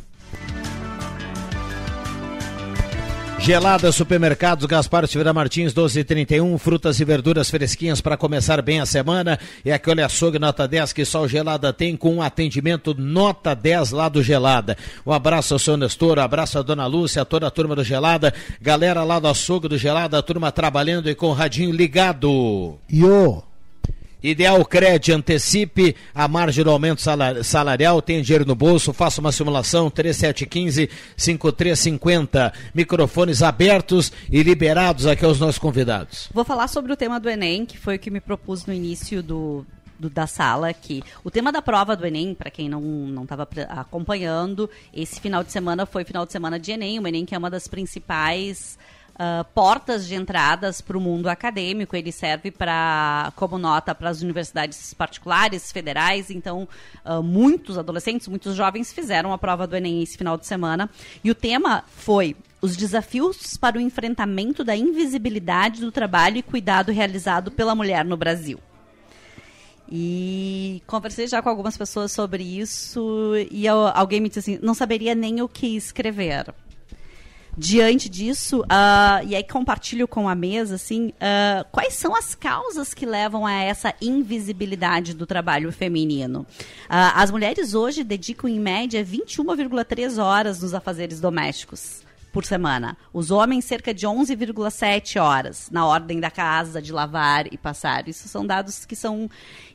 [3.39, 9.39] Gelada Supermercados Gaspar Silveira Martins 1231, frutas e verduras fresquinhas para começar bem a semana.
[9.63, 13.91] E aquele açougue nota 10 que só o Gelada tem com um atendimento nota 10
[13.91, 14.77] lá do Gelada.
[15.05, 17.83] Um abraço ao seu Nestor, um abraço à dona Lúcia, a toda a turma do
[17.83, 22.77] Gelada, galera lá do açougue do Gelada, a turma trabalhando e com o radinho ligado.
[22.91, 23.43] Yo!
[24.21, 27.01] Ideal Cred, antecipe a margem do aumento
[27.43, 32.51] salarial, tem dinheiro no bolso, faça uma simulação 3715-5350.
[32.73, 36.27] Microfones abertos e liberados aqui aos nossos convidados.
[36.33, 39.21] Vou falar sobre o tema do Enem, que foi o que me propus no início
[39.21, 39.63] do,
[39.99, 41.03] do, da sala aqui.
[41.23, 45.85] O tema da prova do Enem, para quem não estava acompanhando, esse final de semana
[45.85, 48.79] foi final de semana de Enem, o Enem que é uma das principais
[49.17, 51.95] uh, portas de entradas para o mundo acadêmico.
[51.95, 56.29] Ele serve para como nota para as universidades particulares, federais.
[56.29, 56.67] Então,
[57.05, 60.89] uh, muitos adolescentes, muitos jovens fizeram a prova do Enem esse final de semana.
[61.23, 66.91] E o tema foi os desafios para o enfrentamento da invisibilidade do trabalho e cuidado
[66.91, 68.59] realizado pela mulher no Brasil.
[69.89, 74.73] E conversei já com algumas pessoas sobre isso e eu, alguém me disse assim, não
[74.73, 76.53] saberia nem o que escrever
[77.57, 82.93] diante disso, uh, e aí compartilho com a mesa, assim, uh, quais são as causas
[82.93, 86.41] que levam a essa invisibilidade do trabalho feminino?
[86.41, 92.95] Uh, as mulheres hoje dedicam, em média, 21,3 horas nos afazeres domésticos por semana.
[93.11, 98.07] Os homens, cerca de 11,7 horas na ordem da casa, de lavar e passar.
[98.07, 99.27] Isso são dados que são.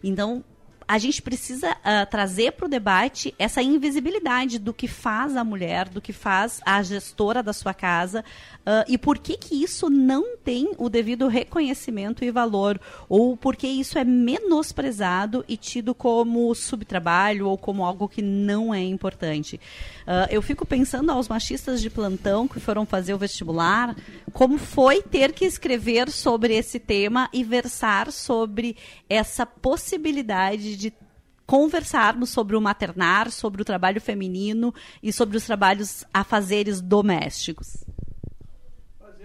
[0.04, 0.44] Então,
[0.92, 5.88] a gente precisa uh, trazer para o debate essa invisibilidade do que faz a mulher,
[5.88, 8.22] do que faz a gestora da sua casa
[8.60, 12.78] uh, e por que, que isso não tem o devido reconhecimento e valor,
[13.08, 18.74] ou por que isso é menosprezado e tido como subtrabalho ou como algo que não
[18.74, 19.58] é importante.
[20.02, 23.96] Uh, eu fico pensando aos machistas de plantão que foram fazer o vestibular,
[24.30, 28.76] como foi ter que escrever sobre esse tema e versar sobre
[29.08, 30.92] essa possibilidade de
[31.46, 37.84] conversarmos sobre o maternar, sobre o trabalho feminino e sobre os trabalhos afazeres domésticos.
[39.00, 39.24] Assim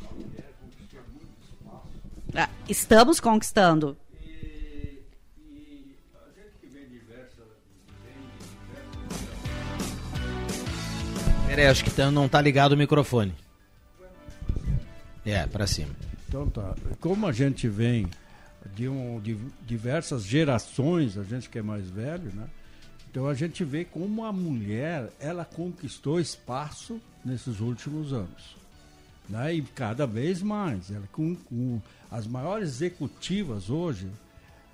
[0.00, 1.86] que a mulher conquistou muito espaço.
[2.34, 3.96] Ah, estamos conquistando.
[11.46, 13.34] Peraí, acho que não tá ligado o microfone.
[15.24, 15.90] É, para cima.
[16.28, 16.74] Então tá.
[17.00, 18.08] Como a gente vem
[18.74, 22.48] de, um, de diversas gerações, a gente que é mais velho, né?
[23.10, 28.56] Então a gente vê como a mulher ela conquistou espaço nesses últimos anos.
[29.28, 29.54] Né?
[29.54, 30.90] E cada vez mais.
[30.90, 34.08] Ela, com, com as maiores executivas hoje,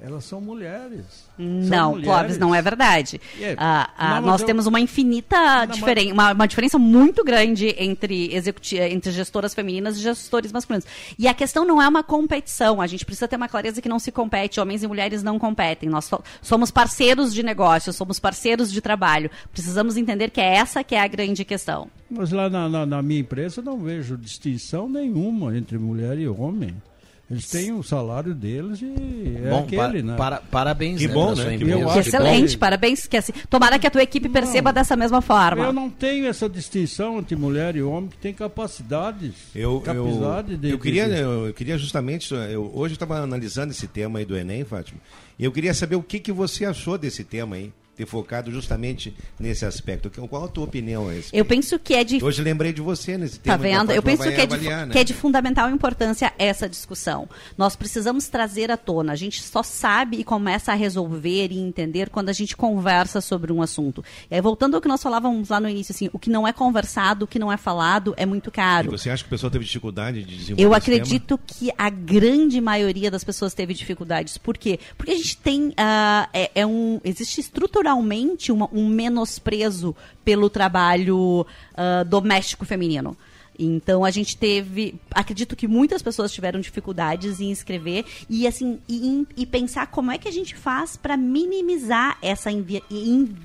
[0.05, 1.05] elas são mulheres.
[1.39, 2.05] Não, são mulheres.
[2.05, 3.21] Clóvis, não é verdade.
[3.41, 4.47] É, ah, ah, não, nós eu...
[4.49, 10.51] temos uma infinita diferença, uma, uma, diferença muito grande entre, entre gestoras femininas e gestores
[10.51, 10.87] masculinos.
[11.17, 12.81] E a questão não é uma competição.
[12.81, 14.59] A gente precisa ter uma clareza que não se compete.
[14.59, 15.89] Homens e mulheres não competem.
[15.89, 16.11] Nós
[16.43, 19.31] somos parceiros de negócio, somos parceiros de trabalho.
[19.53, 21.89] Precisamos entender que é essa que é a grande questão.
[22.11, 26.75] Mas lá na, na, na minha empresa não vejo distinção nenhuma entre mulher e homem.
[27.33, 30.17] Eles têm o salário deles e é bom, aquele, né?
[30.17, 31.57] Para, parabéns, que né, bom, né?
[31.57, 33.07] Que que excelente, parabéns.
[33.07, 35.65] Que assim, tomara que a tua equipe não, perceba dessa mesma forma.
[35.65, 39.33] Eu não tenho essa distinção entre mulher e homem que tem capacidades.
[39.55, 41.21] Eu, capacidade eu, de, eu, queria, de...
[41.21, 45.01] eu queria justamente, eu, hoje eu estava analisando esse tema aí do Enem, Fátima,
[45.39, 47.73] e eu queria saber o que, que você achou desse tema aí.
[48.03, 50.11] Ter focado justamente nesse aspecto.
[50.29, 51.35] Qual a tua opinião a esse?
[51.37, 52.23] Eu penso que é de.
[52.23, 53.59] Hoje lembrei de você nesse Tá tema.
[53.59, 53.91] vendo?
[53.91, 54.93] a Eu penso que é, de, avaliar, né?
[54.93, 57.29] que é de fundamental importância essa discussão.
[57.57, 59.13] Nós precisamos trazer à tona.
[59.13, 63.53] A gente só sabe e começa a resolver e entender quando a gente conversa sobre
[63.53, 64.05] um assunto.
[64.31, 66.53] E aí, voltando ao que nós falávamos lá no início, assim, o que não é
[66.53, 68.91] conversado, o que não é falado, é muito E caro.
[68.91, 73.11] você acha que o pessoal teve dificuldade de desenvolver Eu acredito que a grande maioria
[73.11, 74.39] das pessoas teve dificuldades.
[74.39, 74.79] Por quê?
[74.97, 75.73] Porque a gente tem.
[75.77, 77.41] ah, é, é um, existe
[77.93, 83.17] estruturalmente uma- um menosprezo pelo trabalho ah, doméstico feminino.
[83.59, 84.95] Então a gente teve.
[85.11, 90.17] Acredito que muitas pessoas tiveram dificuldades em escrever e assim e, e pensar como é
[90.19, 93.37] que a gente faz para minimizar essa in-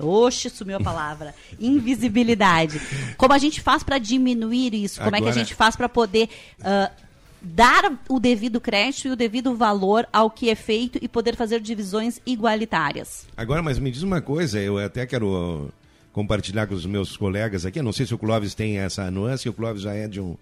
[0.00, 1.34] Oxe, sumiu a palavra.
[1.58, 2.80] Invisibilidade.
[3.16, 5.00] Como a gente faz para diminuir isso?
[5.02, 6.28] Como é que a Agora- gente faz para poder
[6.62, 6.90] ah,
[7.40, 11.60] dar o devido crédito e o devido valor ao que é feito e poder fazer
[11.60, 13.26] divisões igualitárias?
[13.36, 15.70] Agora, mas me diz uma coisa, eu até quero
[16.12, 17.78] compartilhar com os meus colegas aqui.
[17.78, 20.36] Eu não sei se o Clóvis tem essa nuance, o Clóvis já é de um.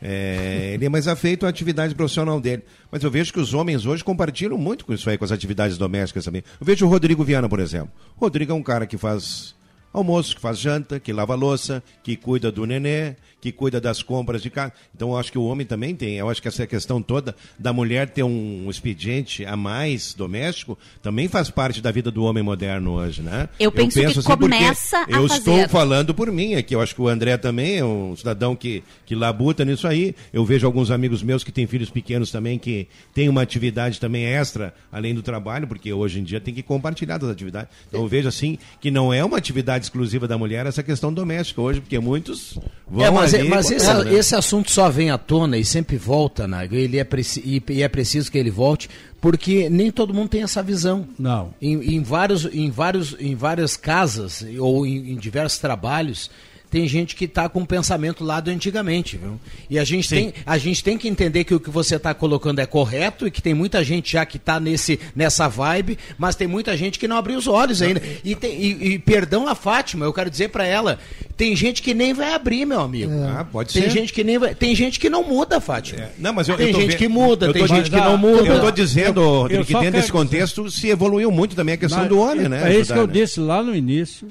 [0.00, 2.62] é, ele é mais afeito à atividade profissional dele.
[2.90, 5.76] Mas eu vejo que os homens hoje compartilham muito com isso aí, com as atividades
[5.76, 6.44] domésticas também.
[6.60, 7.90] Eu vejo o Rodrigo Viana, por exemplo.
[8.16, 9.56] O Rodrigo é um cara que faz
[9.92, 14.42] almoço, que faz janta, que lava louça, que cuida do nenê, que cuida das compras
[14.42, 14.72] de casa.
[14.94, 16.16] Então eu acho que o homem também tem.
[16.16, 21.28] Eu acho que essa questão toda da mulher ter um expediente a mais doméstico também
[21.28, 23.48] faz parte da vida do homem moderno hoje, né?
[23.58, 25.38] Eu penso que porque começa a Eu fazer.
[25.38, 26.74] estou falando por mim aqui.
[26.74, 30.14] Eu acho que o André também é um cidadão que, que labuta nisso aí.
[30.32, 34.24] Eu vejo alguns amigos meus que têm filhos pequenos também que têm uma atividade também
[34.24, 37.70] extra, além do trabalho, porque hoje em dia tem que compartilhar das atividades.
[37.88, 41.60] Então eu vejo assim que não é uma atividade exclusiva da mulher essa questão doméstica
[41.60, 44.14] hoje, porque muitos vão É, mas, ali, mas esse, né?
[44.14, 46.74] esse assunto só vem à tona e sempre volta, Nago.
[46.74, 47.06] Ele é
[47.44, 48.88] e, e é preciso que ele volte,
[49.20, 51.06] porque nem todo mundo tem essa visão.
[51.18, 51.54] Não.
[51.60, 56.30] Em, em vários, em, vários, em várias casas ou em, em diversos trabalhos,
[56.70, 59.40] tem gente que está com o pensamento lá do antigamente, viu?
[59.70, 62.58] E a gente, tem, a gente tem que entender que o que você está colocando
[62.58, 66.46] é correto e que tem muita gente já que está nesse, nessa vibe, mas tem
[66.46, 68.02] muita gente que não abriu os olhos ainda.
[68.24, 70.98] E, tem- e- e perdão a Fátima, eu quero dizer para ela,
[71.36, 73.12] tem gente que nem vai abrir, meu amigo.
[73.28, 73.90] Ah, pode tem ser.
[73.90, 76.02] gente que nem vai, tem gente que não muda, Fátima.
[76.02, 76.10] É.
[76.18, 78.46] Não, mas eu, tem eu gente que muda, eu tem tô- gente que não muda.
[78.46, 82.00] Eu estou dizendo, Eu- eu que dentro desse contexto se evoluiu muito também a questão
[82.00, 82.72] Mas, do homem, né?
[82.74, 83.12] É isso que eu né?
[83.12, 84.28] disse lá no início.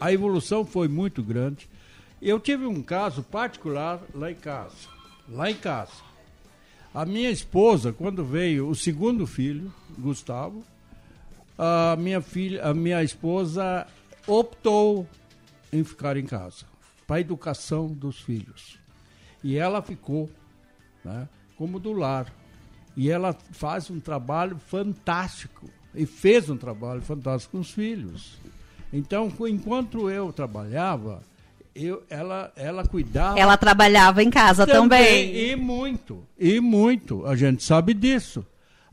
[0.00, 1.68] A evolução foi muito grande.
[2.20, 4.88] Eu tive um caso particular lá em casa.
[5.28, 6.08] Lá em casa.
[6.92, 10.64] A minha esposa, quando veio o segundo filho, Gustavo,
[11.56, 13.86] a minha filha, a minha esposa
[14.26, 15.06] optou
[15.72, 16.64] em ficar em casa
[17.06, 18.78] para a educação dos filhos.
[19.42, 20.28] E ela ficou,
[21.04, 22.32] né, como do lar.
[22.96, 25.70] E ela faz um trabalho fantástico.
[25.94, 28.38] E fez um trabalho fantástico com os filhos.
[28.92, 31.22] Então, enquanto eu trabalhava,
[31.86, 33.38] eu, ela, ela cuidava.
[33.38, 35.34] Ela trabalhava em casa também.
[35.34, 36.24] E muito.
[36.38, 37.24] E muito.
[37.26, 38.44] A gente sabe disso.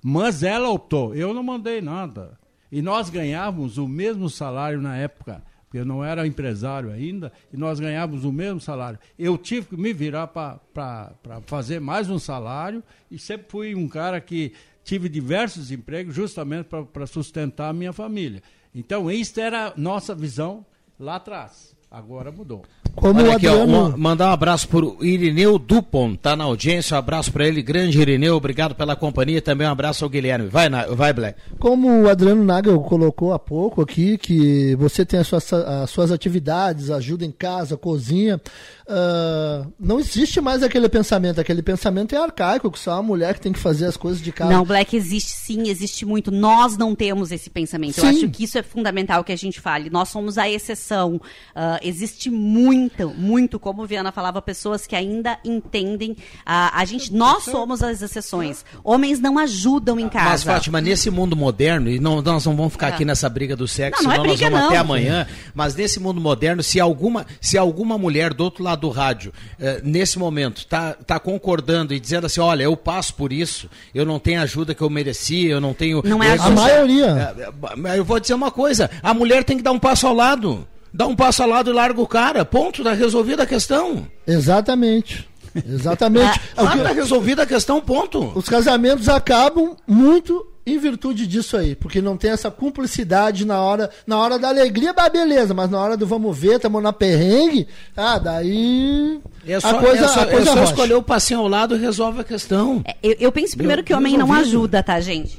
[0.03, 1.15] Mas ela optou.
[1.15, 2.37] Eu não mandei nada.
[2.71, 5.41] E nós ganhávamos o mesmo salário na época.
[5.65, 7.31] Porque eu não era empresário ainda.
[7.51, 8.99] E nós ganhávamos o mesmo salário.
[9.17, 11.11] Eu tive que me virar para
[11.47, 12.83] fazer mais um salário.
[13.09, 18.43] E sempre fui um cara que tive diversos empregos justamente para sustentar a minha família.
[18.73, 20.65] Então, isso era a nossa visão
[20.99, 21.74] lá atrás.
[21.95, 22.61] Agora mudou.
[22.93, 26.43] Como Olha o aqui, ó, Adriano, um- mandar um abraço pro Irineu Dupont, tá na
[26.43, 30.47] audiência, um abraço para ele, grande Irineu, obrigado pela companhia, também um abraço ao Guilherme.
[30.49, 31.39] Vai, Na- vai Black.
[31.57, 36.11] como o Adriano Nagel colocou há pouco aqui, que você tem as suas, as suas
[36.11, 38.41] atividades, ajuda em casa, cozinha,
[38.87, 41.39] ah, não existe mais aquele pensamento.
[41.41, 44.31] Aquele pensamento é arcaico, que só a mulher que tem que fazer as coisas de
[44.31, 44.51] casa.
[44.51, 46.29] Não, Black existe sim, existe muito.
[46.31, 47.97] Nós não temos esse pensamento.
[47.97, 48.09] Eu Sim.
[48.09, 49.89] acho que isso é fundamental que a gente fale.
[49.89, 51.19] Nós somos a exceção.
[51.55, 56.15] Ah, existe muito, muito, como o Viana falava, pessoas que ainda entendem.
[56.45, 58.65] ah, a gente, nós somos as exceções.
[58.83, 60.29] Homens não ajudam em casa.
[60.29, 62.93] Mas, Fátima, nesse mundo moderno, e não, nós não vamos ficar É.
[62.93, 64.69] aqui nessa briga do sexo, Não, não é senão nós briga, vamos não.
[64.69, 68.89] até amanhã, mas nesse mundo moderno, se alguma, se alguma mulher do outro lado do
[68.89, 73.69] rádio, eh, nesse momento, tá, tá concordando e dizendo assim, olha, eu passo por isso,
[73.93, 76.01] eu não tenho a ajuda que eu merecia, eu não tenho...
[76.05, 76.43] Não é eu-.
[76.43, 77.05] A maioria.
[77.37, 80.13] É, Mas eu vou dizer uma coisa: a mulher tem que dar um passo ao
[80.13, 80.67] lado.
[80.95, 82.45] Dá um passo ao lado e larga o cara.
[82.45, 84.07] Ponto, tá resolvida a questão.
[84.25, 85.27] Exatamente.
[85.67, 86.39] Exatamente.
[86.57, 88.31] É Ah, que- tá resolvida a questão, ponto.
[88.35, 93.89] os casamentos acabam muito em virtude disso aí, porque não tem essa cumplicidade na hora,
[94.07, 97.67] na hora da alegria, bah, beleza, mas na hora do vamos ver, estamos na perrengue,
[97.95, 101.41] ah, daí É só, a coisa, é só, a coisa é só escolher o passinho
[101.41, 102.81] ao lado e resolve a questão.
[102.85, 104.47] É, Eu, eu penso primeiro que homem não resolvido.
[104.57, 105.37] ajuda, tá, gente?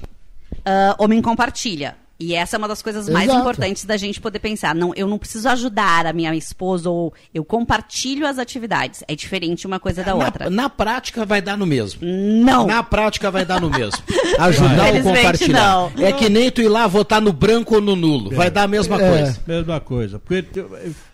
[0.64, 1.96] Ah, homem compartilha.
[2.18, 3.40] E essa é uma das coisas mais Exato.
[3.40, 4.74] importantes da gente poder pensar.
[4.74, 9.04] Não, eu não preciso ajudar a minha esposa ou eu compartilho as atividades.
[9.06, 10.48] É diferente uma coisa da outra.
[10.48, 12.00] Na, na prática vai dar no mesmo.
[12.02, 12.66] Não.
[12.66, 14.02] Na prática vai dar no mesmo.
[14.38, 15.90] Ajudar ou compartilhar.
[15.94, 16.06] não.
[16.06, 18.34] É que nem tu ir lá votar no branco ou no nulo.
[18.34, 19.08] Vai dar a mesma É.
[19.10, 19.40] coisa.
[19.46, 20.18] Mesma coisa.
[20.18, 20.64] Porque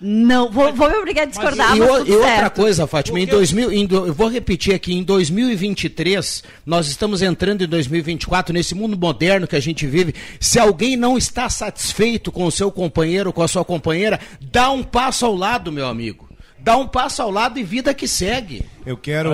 [0.00, 3.18] Não, vou, vou me obrigar a discordar, E, mas, o- tudo e outra coisa, Fátima,
[3.18, 8.74] em 2000, em eu vou repetir aqui, em 2023, nós estamos entrando em 2024, nesse
[8.74, 10.14] mundo moderno que a gente vive.
[10.40, 14.82] Se alguém não está satisfeito com o seu companheiro, com a sua companheira, dá um
[14.82, 16.28] passo ao lado, meu amigo.
[16.58, 18.64] Dá um passo ao lado e vida que segue.
[18.86, 19.30] Eu quero,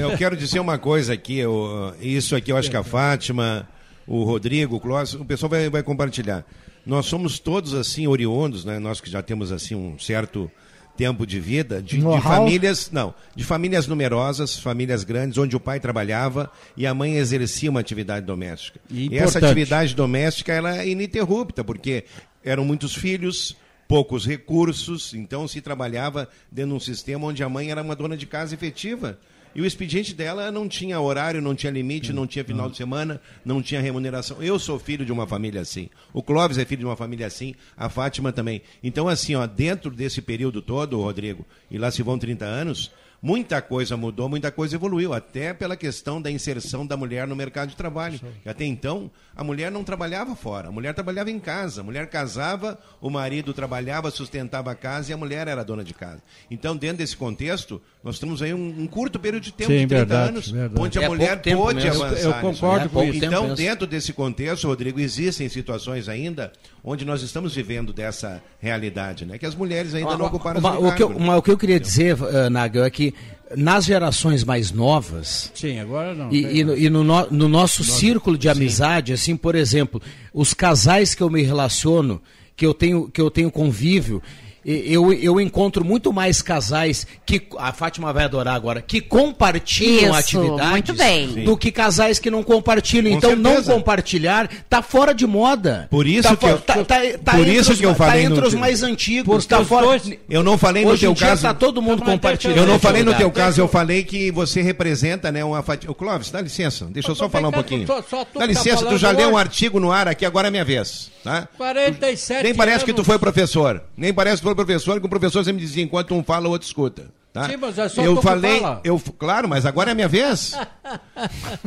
[0.00, 1.36] eu quero dizer uma coisa aqui.
[1.38, 3.68] eu- isso aqui eu acho que a Fátima,
[4.06, 6.44] o Rodrigo, o Clóvis, o pessoal vai, vai compartilhar.
[6.86, 8.78] Nós somos todos assim oriundos, né?
[8.78, 10.50] Nós que já temos assim um certo
[10.96, 15.80] tempo de vida, de, de famílias, não, de famílias numerosas, famílias grandes, onde o pai
[15.80, 18.80] trabalhava e a mãe exercia uma atividade doméstica.
[18.90, 22.04] E E essa atividade doméstica ela é ininterrupta, porque
[22.44, 23.56] eram muitos filhos,
[23.88, 28.16] poucos recursos, então se trabalhava dentro de um sistema onde a mãe era uma dona
[28.16, 29.18] de casa efetiva.
[29.54, 33.20] E o expediente dela não tinha horário, não tinha limite, não tinha final de semana,
[33.44, 34.42] não tinha remuneração.
[34.42, 35.88] Eu sou filho de uma família assim.
[36.12, 38.62] O Clóvis é filho de uma família assim, a Fátima também.
[38.82, 42.92] Então, assim, ó, dentro desse período todo, Rodrigo, e lá se vão 30 anos,
[43.22, 47.68] muita coisa mudou, muita coisa evoluiu, até pela questão da inserção da mulher no mercado
[47.70, 48.20] de trabalho.
[48.46, 51.80] Até então, a mulher não trabalhava fora, a mulher trabalhava em casa.
[51.80, 55.92] A mulher casava, o marido trabalhava, sustentava a casa e a mulher era dona de
[55.94, 56.22] casa.
[56.50, 59.86] Então, dentro desse contexto, nós temos aí um, um curto período de tempo Sim, de
[59.86, 60.80] 30 verdade, anos, verdade.
[60.82, 62.04] onde a É mulher pôde mesmo.
[62.04, 62.22] avançar.
[62.24, 62.88] Eu concordo aí.
[62.88, 63.24] com isso.
[63.24, 66.52] Então, Tempo dentro desse contexto, Rodrigo, existem situações ainda
[66.82, 69.36] onde nós estamos vivendo dessa realidade, né?
[69.38, 71.16] Que as mulheres ainda não ocuparam Uma- o, que eu, né?
[71.16, 73.09] uma- o que eu queria dizer, uh, Nagel, é que
[73.56, 76.32] nas gerações mais novas, Sim, agora não.
[76.32, 80.00] E, tem e no, e no no- no nosso círculo de amizade, assim, por exemplo,
[80.32, 82.20] os casais que eu me relaciono,
[82.56, 84.22] que eu tenho, que eu tenho convívio,
[84.64, 90.14] eu, eu encontro muito mais casais que a Fátima vai adorar agora, que compartilham Isso,
[90.14, 91.44] atividades muito bem.
[91.44, 93.12] do que casais que não compartilham.
[93.12, 93.72] Com então não certeza.
[93.74, 95.88] compartilhar tá fora de moda.
[95.90, 97.94] Por isso tá que eu- tá, tá, tá por entre isso os que eu ma-
[97.96, 99.86] falei tá entre os mais antigos, tá os fora.
[99.86, 101.42] dois- Eu não falei no Hoje teu caso.
[101.42, 102.58] tá todo mundo Não, mas compartilhando.
[102.58, 105.90] Eu não falei no teu caso, eu- falei que você representa, né, uma fatia.
[105.90, 107.86] Ô, Clóvis, dá licença, deixa eu só falar um pouquinho.
[107.86, 110.48] só- só tu Dá tá licença, tu já leu um artigo no ar aqui, agora
[110.48, 111.48] é minha vez, tá?
[111.56, 113.82] 47 Nem parece que tu foi professor.
[113.96, 116.66] Nem parece que foi professor, que o professor sempre dizia, enquanto um fala, o outro
[116.66, 117.12] escuta.
[117.32, 117.48] Tá?
[117.48, 118.80] Sim, mas é só eu que falei, fala.
[118.82, 120.52] eu, claro, mas agora é minha vez.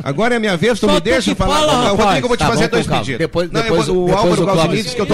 [0.03, 1.59] Agora é minha vez, tu Só me deixa que falar.
[1.59, 1.99] fala, Não, rapaz.
[1.99, 2.99] Rodrigo, eu vou te Tá, fazer dois calma.
[3.01, 3.19] pedidos.
[3.19, 5.13] Depois- Não, eu depois vou- o- depois Álvaro o Clóvis- Galvinides, que eu tô.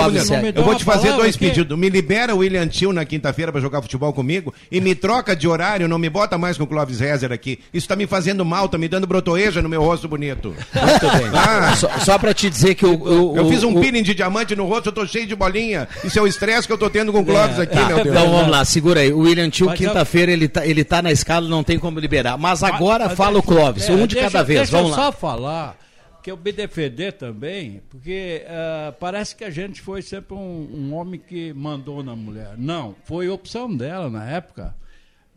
[0.56, 1.46] Eu vou te fazer dois aqui.
[1.46, 1.78] pedidos.
[1.78, 5.48] Me libera o William Tio na quinta-feira pra jogar futebol comigo e me troca de
[5.48, 7.60] horário, não me bota mais com o Clóvis Rezer aqui.
[7.74, 10.56] Isso tá me fazendo mal, tá me dando brotoeja no meu rosto bonito.
[10.74, 11.30] Muito bem.
[11.36, 12.98] Ah, Só, só pra te dizer que o.
[12.98, 15.36] o- eu o- fiz um o- peeling de diamante no rosto, eu tô cheio de
[15.36, 15.88] bolinha.
[16.04, 18.16] Isso é o estresse que eu tô tendo com o Clóvis aqui, Tá, meu Deus.
[18.16, 19.14] então vamos lá, segura aí.
[19.14, 22.38] O William Tio, eu- quinta-feira, ele tá, ele tá na escala, não tem como liberar.
[22.38, 24.60] Mas agora Mas fala o deixa- Clóvis, é, um de deixa- cada vez.
[24.62, 25.04] Deixa Vamos eu lá.
[25.06, 25.78] só falar
[26.24, 30.94] que eu me defender também, porque ah, parece que a gente foi sempre um, um
[30.94, 32.56] homem que mandou na mulher.
[32.58, 34.76] Não, foi opção dela na época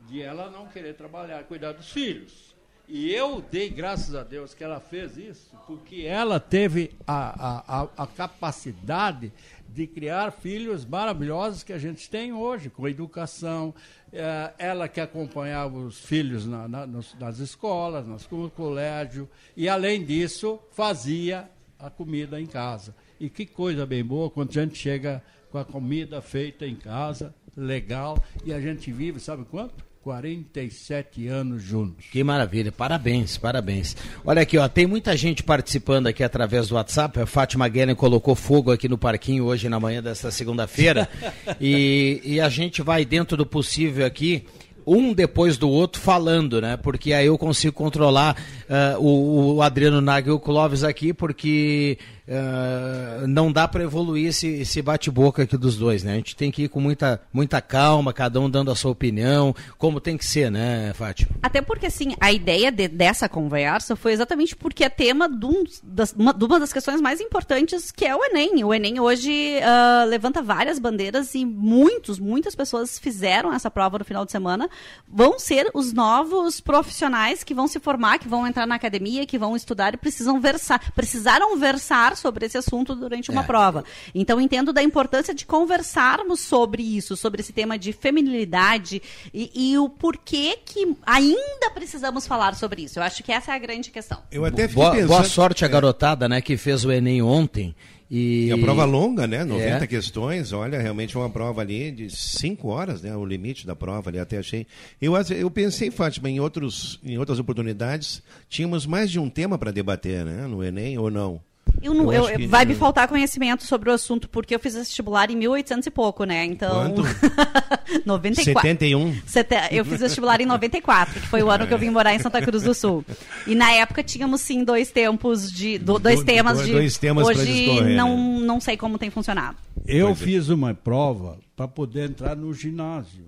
[0.08, 2.52] de ela não querer trabalhar, cuidar dos filhos.
[2.88, 7.82] E eu dei graças a Deus que ela fez isso, porque ela teve a, a,
[7.82, 9.32] a, a capacidade
[9.68, 13.72] de criar filhos maravilhosos que a gente tem hoje, com educação.
[14.12, 20.04] Eh, ela que acompanhava os filhos na- na- nas escolas, nas, no colégio, e além
[20.04, 21.48] disso, fazia
[21.78, 22.94] a comida em casa.
[23.18, 27.34] E que coisa bem boa quando a gente chega com a comida feita em casa,
[27.56, 29.82] legal, e a gente vive, sabe quanto?
[30.02, 32.06] 47 anos juntos.
[32.10, 33.96] Que maravilha, parabéns, parabéns.
[34.24, 37.20] Olha aqui, ó, tem muita gente participando aqui através do WhatsApp.
[37.20, 41.08] A Fátima Guellen colocou fogo aqui no parquinho hoje na manhã desta segunda-feira.
[41.60, 44.44] e, e a gente vai dentro do possível aqui.
[44.84, 46.76] Um depois do outro falando, né?
[46.76, 48.36] Porque aí eu consigo controlar
[48.68, 51.96] ah, o, o Adriano Nagel e o Clóvis aqui, porque
[52.28, 56.12] ah, não dá para evoluir esse, esse bate-boca aqui dos dois, né?
[56.12, 59.54] A gente tem que ir com muita, muita calma, cada um dando a sua opinião,
[59.78, 61.30] como tem que ser, né, Fátima?
[61.42, 65.64] Até porque, assim, a ideia de- dessa conversa foi exatamente porque é tema de, um
[65.82, 68.64] das, uma, de uma das questões mais importantes, que é o Enem.
[68.64, 74.04] O Enem hoje ah, levanta várias bandeiras e muitos, muitas pessoas fizeram essa prova no
[74.04, 74.68] final de semana.
[75.08, 79.38] Vão ser os novos profissionais que vão se formar, que vão entrar na academia, que
[79.38, 83.84] vão estudar e precisam versar, precisaram versar falar sobre esse assunto durante uma prova.
[84.14, 89.02] Então entendo da importância de conversarmos sobre isso, sobre esse tema de feminilidade
[89.32, 92.98] e, e o porquê que ainda precisamos falar sobre isso.
[92.98, 94.18] Eu acho que essa é a grande questão.
[94.30, 95.08] Eu até fiquei Boa, pensando...
[95.08, 97.74] boa sorte a garotada, né, que fez o Enem ontem.
[98.14, 99.42] E, E a prova longa, né?
[99.42, 99.86] 90 É.
[99.86, 103.16] questões, olha, realmente é uma prova ali de 5 horas, né?
[103.16, 104.66] O limite da prova ali, até achei.
[105.00, 109.70] Eu, eu pensei, Fátima, em, outros, em outras oportunidades, tínhamos mais de um tema para
[109.70, 110.46] debater, né?
[110.46, 111.40] No Enem ou não?
[111.80, 114.74] Eu não, Eu eu- que- vai me faltar conhecimento sobre o assunto, porque eu fiz
[114.74, 116.44] vestibular em 1800 e pouco, né?
[116.44, 116.92] Então.
[116.94, 117.02] Quanto?
[118.06, 118.62] 94.
[118.62, 119.14] 71.
[119.26, 122.18] Sete- Eu fiz vestibular em 94, que foi o ano que eu vim morar em
[122.18, 123.04] Santa Cruz do Sul.
[123.46, 125.78] E na época tínhamos sim dois tempos de.
[125.78, 126.72] do- dois Do- temas do- de.
[126.72, 129.56] dois temas hoje discorrer, não, não sei como tem funcionado.
[129.86, 130.24] Eu Pois é.
[130.24, 133.24] fiz uma prova para poder entrar no ginásio.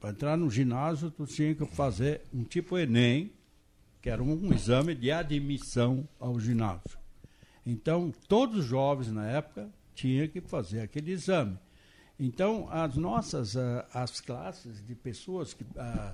[0.00, 3.30] Para entrar no ginásio, tu tinha que fazer um tipo Enem,
[4.00, 6.98] que era um exame de admissão ao ginásio.
[7.66, 11.58] Então, todos os jovens na época tinham que fazer aquele exame.
[12.18, 16.12] Então, as nossas ah, as classes de pessoas que ah,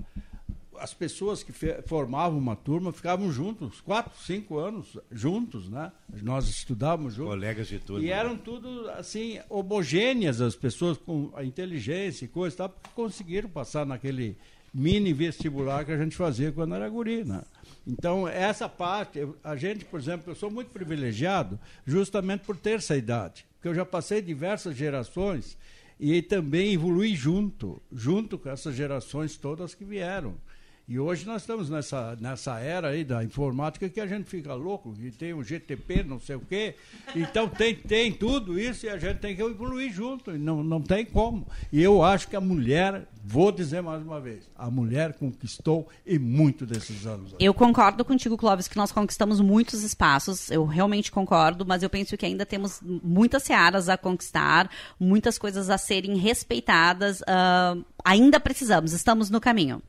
[0.78, 1.53] as pessoas que
[1.86, 5.90] formavam uma turma ficavam juntos, quatro, cinco anos juntos, né?
[6.22, 7.32] Nós estudávamos juntos.
[7.32, 8.05] Colegas de turma.
[8.05, 12.90] E eram tudo assim homogêneas as pessoas com a inteligência e coisa e tal, porque
[12.94, 14.36] conseguiram passar naquele
[14.72, 17.42] mini vestibular que a gente fazia quando era guri, né?
[17.87, 22.97] Então, essa parte, a gente, por exemplo, eu sou muito privilegiado justamente por ter essa
[22.97, 25.57] idade, porque eu já passei diversas gerações
[25.99, 30.34] e também evolui junto, junto com essas gerações todas que vieram.
[30.89, 34.95] E hoje nós estamos nessa, nessa era aí da informática que a gente fica louco,
[34.95, 36.76] que tem o GTP, não sei o quê.
[37.12, 41.05] Então tem, tem tudo isso e a gente tem que evoluir junto, não, não tem
[41.05, 41.45] como.
[41.72, 46.20] E eu acho que a mulher, vou dizer mais uma vez, a mulher conquistou e
[46.20, 47.34] muito desses anos.
[47.41, 50.53] Eu concordo contigo, Clóvis, que nós conquistamos muitos espaços.
[50.53, 54.70] Eu realmente concordo, mas eu penso que ainda temos muitas searas a conquistar,
[55.01, 57.24] muitas coisas a serem respeitadas.
[57.26, 59.82] ah, ainda precisamos, estamos no caminho.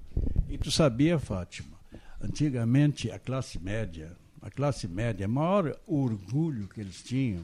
[0.50, 1.78] E tu sabia, Fátima,
[2.22, 4.12] antigamente a classe média,
[4.42, 7.42] a classe média, o maior orgulho que eles tinham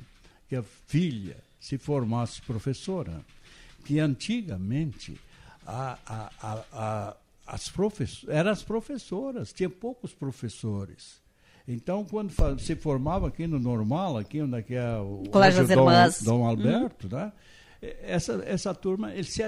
[0.48, 3.22] que a filha se formasse professora.
[3.86, 5.20] Que antigamente
[5.66, 7.18] a, a, a, a,
[7.48, 11.22] as profess eram as professoras, tinha poucos professores.
[11.68, 15.86] Então, quando fa- se formava aqui no normal, aqui onde é é o Colégio Dom.
[16.26, 17.32] Dom Alberto, né?
[18.02, 19.44] Essa, essa turma, ele se,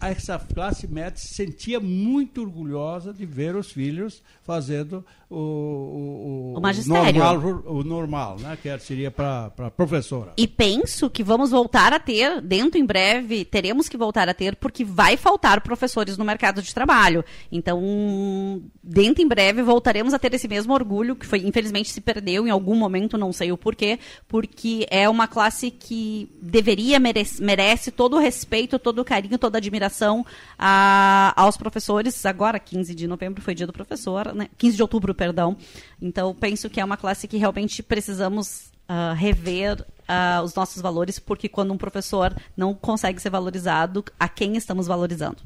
[0.00, 5.04] essa classe média se sentia muito orgulhosa de ver os filhos fazendo
[5.38, 7.20] o, o, O magistério.
[7.22, 8.56] normal, o normal, né?
[8.62, 10.32] Que seria para professora.
[10.36, 14.56] E penso que vamos voltar a ter, dentro em breve, teremos que voltar a ter,
[14.56, 17.24] porque vai faltar professores no mercado de trabalho.
[17.50, 22.46] Então, dentro em breve, voltaremos a ter esse mesmo orgulho, que foi, infelizmente, se perdeu
[22.46, 27.90] em algum momento, não sei o porquê, porque é uma classe que deveria, merece, merece
[27.90, 30.24] todo o respeito, todo o carinho, toda a admiração
[30.58, 32.24] a- aos professores.
[32.26, 34.48] Agora, 15 de novembro foi dia do professor, né?
[34.56, 35.56] 15 de outubro, perdão.
[36.00, 41.18] Então, penso que é uma classe que realmente precisamos ah, rever ah, os nossos valores,
[41.18, 45.38] porque quando um professor não consegue ser valorizado, a quem estamos valorizando?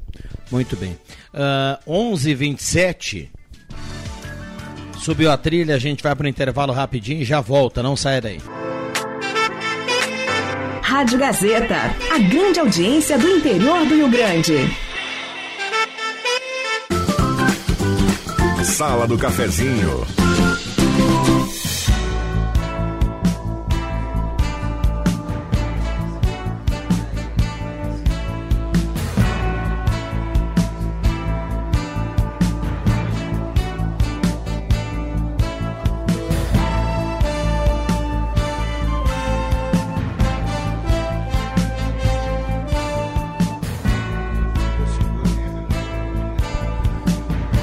[0.50, 0.98] Muito bem.
[1.32, 3.28] Ah, 11h27.
[4.98, 8.20] Subiu a trilha, a gente vai para o intervalo rapidinho e já volta, não saia
[8.20, 8.40] daí.
[10.82, 11.76] Rádio Gazeta,
[12.12, 14.54] a grande audiência do interior do Rio Grande.
[18.64, 20.27] Sala do Cafezinho.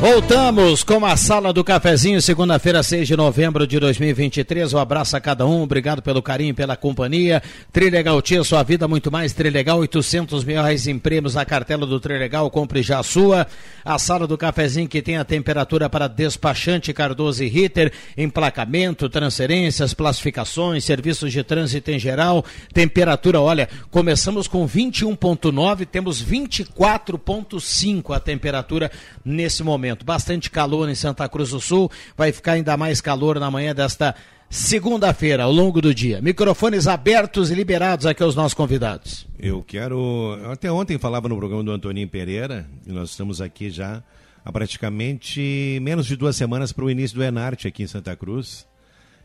[0.08, 4.72] Voltamos com a sala do cafezinho, segunda-feira, 6 de novembro de 2023.
[4.72, 7.42] Um abraço a cada um, obrigado pelo carinho, pela companhia.
[7.74, 9.34] Trilegal Tia, sua vida muito mais.
[9.34, 13.48] Trilegal, 800 mil reais em prêmios na cartela do Trilegal, compre já a sua.
[13.84, 19.96] A sala do cafezinho que tem a temperatura para despachante Cardoso e Ritter, emplacamento, transferências,
[19.96, 22.46] classificações, serviços de trânsito em geral.
[22.72, 28.92] Temperatura, olha, começamos com 21,9, temos 24,5 a temperatura
[29.26, 29.95] nesse momento.
[30.04, 34.16] Bastante calor em Santa Cruz do Sul, vai ficar ainda mais calor na manhã desta
[34.50, 36.22] segunda-feira, ao longo do dia.
[36.22, 39.28] Microfones abertos e liberados aqui aos nossos convidados.
[39.40, 40.38] Eu quero.
[40.44, 44.04] eu Até ontem falava no programa do Antoninho Pereira, e nós estamos aqui já
[44.44, 48.68] há praticamente menos de duas semanas para o início do Enarte aqui em Santa Cruz.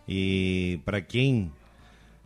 [0.09, 1.53] E para quem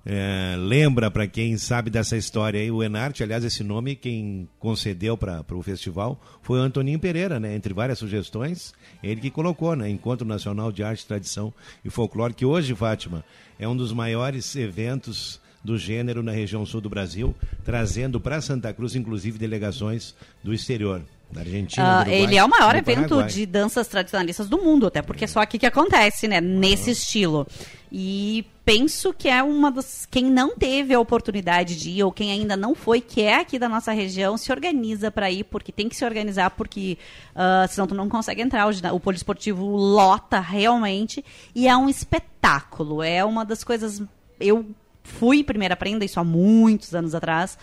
[0.07, 5.17] é, lembra para quem sabe dessa história aí, o Enarte, aliás, esse nome quem concedeu
[5.17, 7.55] para o festival foi o Antoninho Pereira, né?
[7.55, 9.89] Entre várias sugestões, ele que colocou, né?
[9.89, 13.25] Encontro Nacional de Arte, Tradição e Folclore, que hoje, Fátima,
[13.59, 17.35] é um dos maiores eventos do gênero na região sul do Brasil,
[17.65, 21.03] trazendo para Santa Cruz, inclusive, delegações do exterior.
[21.31, 23.29] Da Argentina, Ah, do Uruguai, ele é o maior evento Paraguai.
[23.29, 26.41] de danças tradicionalistas do mundo, até porque é só aqui que acontece, né?
[26.41, 27.47] Nesse estilo.
[27.91, 30.07] E penso que é uma das.
[30.09, 33.59] Quem não teve a oportunidade de ir, ou quem ainda não foi, que é aqui
[33.59, 36.99] da nossa região, se organiza para ir, porque tem que se organizar, porque
[37.35, 38.67] ah, senão tu não consegue entrar.
[38.69, 41.25] O, o poliesportivo lota realmente.
[41.55, 43.03] E é um espetáculo.
[43.03, 44.03] É uma das coisas.
[44.41, 44.67] Eu
[45.05, 47.59] fui primeira prenda, isso há muitos anos atrás.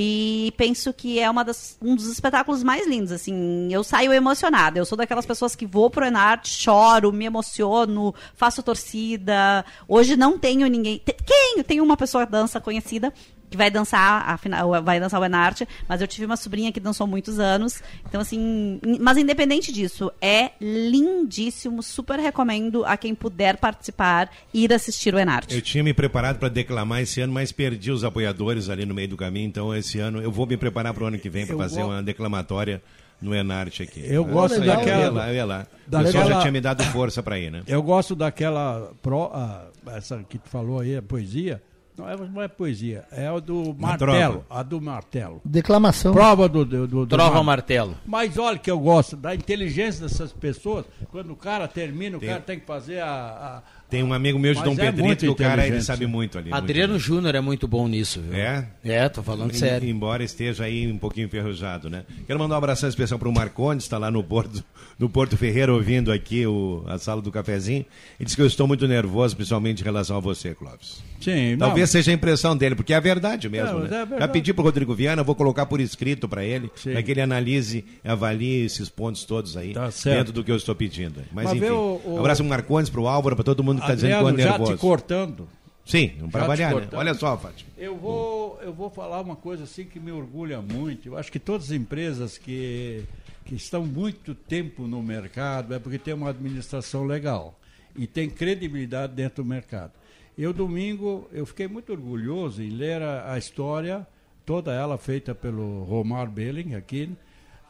[0.00, 3.68] E penso que é das, um dos espetáculos mais lindos, assim.
[3.72, 4.78] Eu saio emocionada.
[4.78, 9.64] Eu sou daquelas pessoas que vou pro Enart, choro, me emociono, faço torcida.
[9.88, 11.02] Hoje não tenho ninguém.
[11.26, 11.64] Quem?
[11.64, 13.12] Tem uma pessoa dança conhecida
[13.50, 17.06] que vai dançar, afinal, vai dançar o Enart, mas eu tive uma sobrinha que dançou
[17.06, 17.82] muitos anos.
[18.08, 25.14] Então, assim, mas independente disso, é lindíssimo, super recomendo a quem puder participar ir assistir
[25.14, 25.52] o Enart.
[25.52, 29.08] Eu tinha me preparado para declamar esse ano, mas perdi os apoiadores ali no meio
[29.08, 29.46] do caminho.
[29.46, 31.88] Então, esse ano eu vou me preparar para o ano que vem para fazer go-
[31.88, 32.82] uma declamatória
[33.20, 34.00] no Enarte aqui.
[34.04, 35.66] Eu Ah, gosto legal, daquela- Eu ia lá, eu ia lá.
[35.86, 37.62] O daquela- pessoal já tinha me dado força para ir, né?
[37.66, 38.92] Eu gosto daquela.
[39.02, 41.62] Pro, ah, essa que tu falou aí, a poesia.
[41.98, 44.44] Não é, não é poesia, é a do martelo.
[44.48, 45.40] A do martelo.
[45.44, 46.12] Declamação.
[46.12, 46.64] Prova do.
[46.64, 47.94] do, do, do Trova o martelo.
[48.06, 50.84] Mas olha que eu gosto da inteligência dessas pessoas.
[51.10, 53.62] Quando o cara termina, o Tem- cara tem que fazer a.
[53.64, 56.06] a- Tem um amigo meu de Mas Dom é Pedrito que o cara ele sabe
[56.06, 56.52] muito ali.
[56.52, 58.34] Adriano Júnior é muito bom nisso, viu?
[58.38, 58.68] É?
[58.84, 59.88] É, tô falando Em- sério.
[59.88, 62.04] Embora esteja aí um pouquinho enferrujado, né?
[62.26, 64.62] Quero mandar um abração especial para o Marcondes, está lá no Porto,
[64.98, 67.86] no Porto Ferreira ouvindo aqui o, a sala do cafezinho.
[68.20, 71.02] Ele disse que eu estou muito nervoso, principalmente em relação a você, Clóvis.
[71.20, 71.66] Sim, não.
[71.68, 73.72] Talvez seja a impressão dele, porque é a verdade mesmo.
[73.72, 73.96] Não, mas né?
[73.96, 74.20] é verdade.
[74.20, 77.22] Já pedi para o Rodrigo Viana, vou colocar por escrito para ele, para que ele
[77.22, 80.16] analise e avalie esses pontos todos aí, Tá certo.
[80.18, 81.22] dentro do que eu estou pedindo.
[81.32, 83.64] Mas, Mas enfim, o- o- um abraço para o Marcondes, para o Álvaro, para todo
[83.64, 84.74] mundo que está dizendo que eu Adriano, ando já nervoso.
[84.74, 85.48] te cortando.
[85.84, 86.88] Sim, para te variar, né?
[86.92, 87.70] Olha só, Fátima.
[87.78, 91.08] Eu vou, eu vou falar uma coisa assim que me orgulha muito.
[91.08, 93.04] Eu acho que todas as empresas que,
[93.46, 97.58] que estão muito tempo no mercado é porque tem uma administração legal
[97.96, 99.92] e tem credibilidade dentro do mercado.
[100.36, 104.06] Eu, domingo, eu fiquei muito orgulhoso em ler a, a história,
[104.46, 107.10] toda ela feita pelo Romar Belling aqui,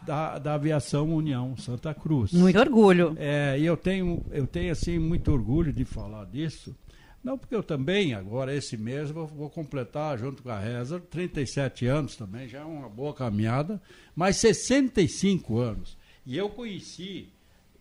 [0.03, 2.33] da, da Aviação União Santa Cruz.
[2.33, 3.15] Muito orgulho.
[3.19, 6.75] É, e eu tenho, eu tenho assim muito orgulho de falar disso.
[7.23, 11.85] Não, porque eu também, agora, esse mês, vou, vou completar, junto com a Reza, 37
[11.87, 13.83] anos também, já é uma boa caminhada,
[14.15, 15.97] mas 65 anos.
[16.25, 17.29] E eu conheci,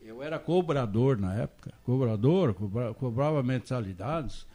[0.03, 4.45] eu era cobrador na época, cobrador, cobra- cobrava mensalidades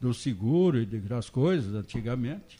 [0.00, 2.58] do seguro e de- das coisas antigamente.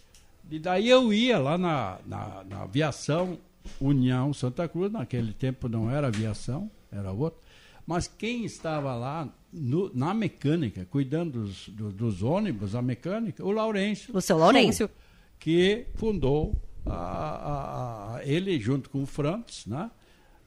[0.51, 3.39] E daí eu ia lá na, na, na aviação
[3.81, 7.41] União Santa Cruz, naquele tempo não era aviação, era outro.
[7.87, 13.51] Mas quem estava lá no- na mecânica, cuidando dos, do- dos ônibus, a mecânica, o
[13.51, 14.15] Laurêncio.
[14.15, 14.91] O seu Laurêncio.
[15.39, 16.55] Que fundou,
[16.85, 19.91] a, a- a- ele junto com o Francis, né?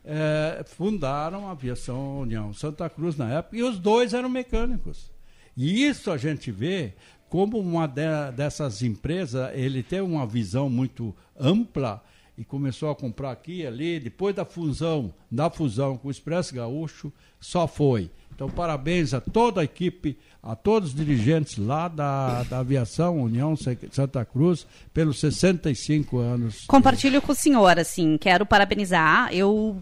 [0.03, 5.11] eh, fundaram a Aviação União Santa Cruz na época, e os dois eram mecânicos.
[5.55, 6.93] E isso a gente vê
[7.29, 12.03] como uma de- dessas empresas, ele tem uma visão muito ampla
[12.41, 16.55] e começou a comprar aqui e ali, depois da fusão, da fusão com o Expresso
[16.55, 18.09] Gaúcho, só foi.
[18.33, 23.55] Então, parabéns a toda a equipe, a todos os dirigentes lá da, da Aviação União
[23.91, 26.65] Santa Cruz, pelos 65 anos.
[26.65, 29.31] Compartilho com o senhor, assim, quero parabenizar.
[29.31, 29.79] Eu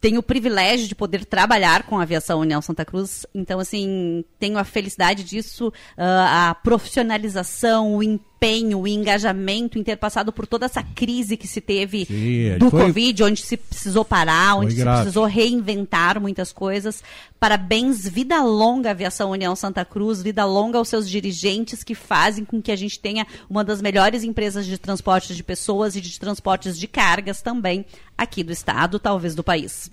[0.00, 4.56] tenho o privilégio de poder trabalhar com a Aviação União Santa Cruz, então, assim, tenho
[4.56, 8.27] a felicidade disso, ah, a profissionalização, o empenho,
[8.76, 12.86] o engajamento em ter passado por toda essa crise que se teve Sim, do foi-
[12.86, 17.02] Covid, onde se precisou parar, onde se precisou reinventar muitas coisas.
[17.40, 22.62] Parabéns, vida longa Aviação União Santa Cruz, vida longa aos seus dirigentes que fazem com
[22.62, 26.78] que a gente tenha uma das melhores empresas de transportes de pessoas e de transportes
[26.78, 27.84] de cargas também
[28.16, 29.90] aqui do estado, talvez do país.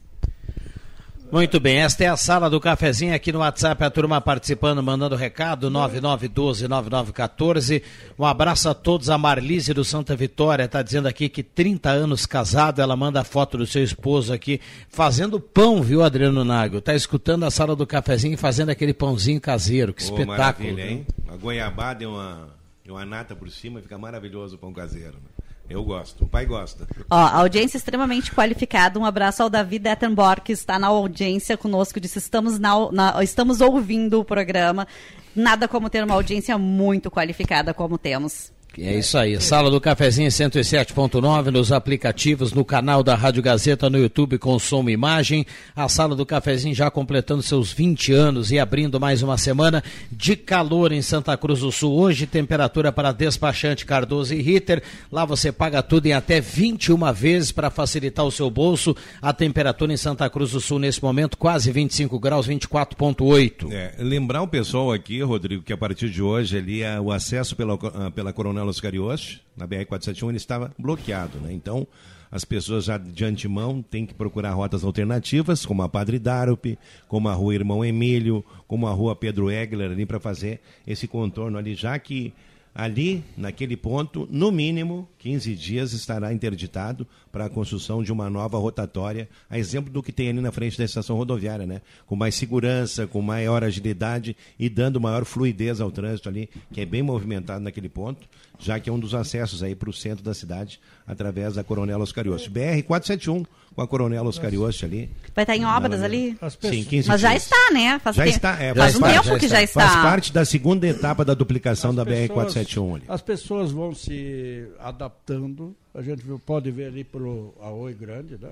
[1.32, 5.16] Muito bem, esta é a sala do cafezinho aqui no WhatsApp, a turma participando, mandando
[5.16, 7.82] recado, 9912-9914.
[8.18, 12.26] Um abraço a todos, a Marlise do Santa Vitória está dizendo aqui que 30 anos
[12.26, 16.80] casado, ela manda a foto do seu esposo aqui, fazendo pão, viu, Adriano Nago?
[16.80, 20.70] Tá escutando a sala do cafezinho e fazendo aquele pãozinho caseiro, que Ô, espetáculo.
[20.70, 21.06] maravilha, hein?
[21.28, 22.48] A goiabada e uma,
[22.86, 25.16] e uma nata por cima, fica maravilhoso o pão caseiro.
[25.16, 25.35] né?
[25.70, 26.88] Eu gosto, o pai gosta.
[27.10, 29.00] Ó, audiência extremamente qualificada.
[29.00, 32.00] Um abraço ao Davi Dettenborg, que está na audiência conosco.
[32.00, 34.88] Disse: estamos, na, na, estamos ouvindo o programa.
[35.36, 38.54] Nada como ter uma audiência muito qualificada como temos.
[38.78, 39.40] É isso aí.
[39.40, 44.88] Sala do Cafezinho 107.9 nos aplicativos, no canal da Rádio Gazeta no YouTube com som
[44.90, 45.46] e imagem.
[45.74, 50.36] A Sala do Cafezinho já completando seus 20 anos e abrindo mais uma semana de
[50.36, 51.94] calor em Santa Cruz do Sul.
[51.94, 54.84] Hoje, temperatura para despachante Cardoso e Ritter.
[55.10, 58.96] Lá você paga tudo em até 21 vezes para facilitar o seu bolso.
[59.22, 63.72] A temperatura em Santa Cruz do Sul nesse momento quase 25 graus, 24.8.
[63.72, 67.56] É, lembrar o pessoal aqui, Rodrigo, que a partir de hoje ali é o acesso
[67.56, 67.78] pela,
[68.12, 71.54] pela Coronel Los Carioche, na BR-471, ele estava bloqueado, né?
[71.54, 71.88] Então,
[72.32, 77.30] as pessoas já de antemão têm que procurar rotas alternativas, como a Padre Darupe, como
[77.30, 81.76] a Rua Irmão Emílio, como a Rua Pedro Egler, ali para fazer esse contorno ali,
[81.76, 82.34] já que
[82.76, 88.58] ali, naquele ponto, no mínimo 15 dias estará interditado para a construção de uma nova
[88.58, 91.82] rotatória, a exemplo do que tem ali na frente da estação rodoviária, né?
[92.06, 96.86] Com mais segurança, com maior agilidade e dando maior fluidez ao trânsito ali, que é
[96.86, 98.28] bem movimentado naquele ponto,
[98.60, 102.00] já que é um dos acessos aí para o centro da cidade através da Coronel
[102.00, 102.50] Oscarioste.
[102.50, 103.46] BR 471
[103.76, 105.10] com a Coronel Oscarioste ali.
[105.36, 106.38] Vai estar em obras ali?
[106.62, 108.00] Sim, 15 Mas já está, né?
[108.00, 109.82] Faz já te- está, é, faz um parte- tempo que já está.
[109.90, 113.04] Faz parte da segunda etapa da duplicação da pessoas- BR-471 ali.
[113.08, 115.76] As pessoas vão se adaptando.
[115.94, 118.52] A gente pode ver ali pelo Arroio Grande, né?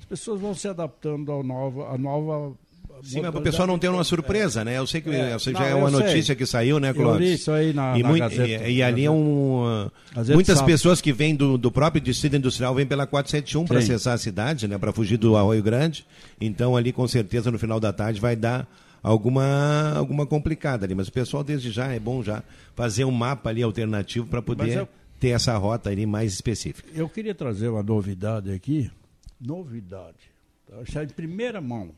[0.00, 2.54] As pessoas vão se adaptando ao nova, à nova.
[3.02, 4.78] Sim, mas para o pessoal não ter uma surpresa, né?
[4.78, 5.98] Eu sei que É, essa já é eu uma sei.
[6.00, 7.20] notícia que saiu, né, Eu Clóvis?
[7.28, 8.68] li isso aí na- e, na Gazeta.
[8.68, 9.88] e, e ali é um.
[10.14, 14.14] Gazeta muitas pessoas que vêm do, do próprio distrito industrial vêm pela 471 para acessar
[14.14, 14.78] a cidade, né?
[14.78, 16.06] Para fugir do Arroio Grande.
[16.40, 18.68] Então ali com certeza no final da tarde vai dar
[19.02, 22.42] alguma alguma complicada ali, mas o pessoal desde já é bom já
[22.76, 24.88] fazer um mapa ali alternativo para poder eu-
[25.18, 26.88] ter essa rota ali mais específica.
[26.94, 28.90] Eu queria trazer uma novidade aqui.
[29.40, 30.14] Novidade.
[30.68, 30.82] Tá?
[30.82, 31.90] Está em primeira mão.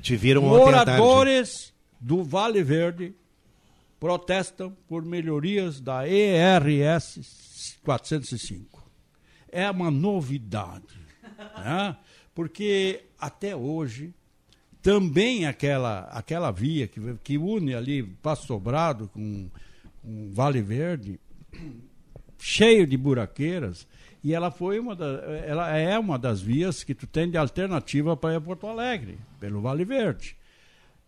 [0.00, 0.42] Te viram.
[0.42, 3.14] Moradores do Vale Verde
[4.00, 8.82] protestam por melhorias da ERS 405.
[9.48, 10.98] É uma novidade.
[11.58, 11.96] né?
[12.34, 14.12] Porque até hoje,
[14.82, 19.48] também aquela, aquela via que, que une ali Passo Sobrado com,
[20.02, 21.20] com Vale Verde,
[22.38, 23.86] cheio de buraqueiras,
[24.22, 25.06] e ela foi uma da,
[25.44, 29.18] ela é uma das vias que tu tem de alternativa para ir a Porto Alegre,
[29.40, 30.36] pelo Vale Verde.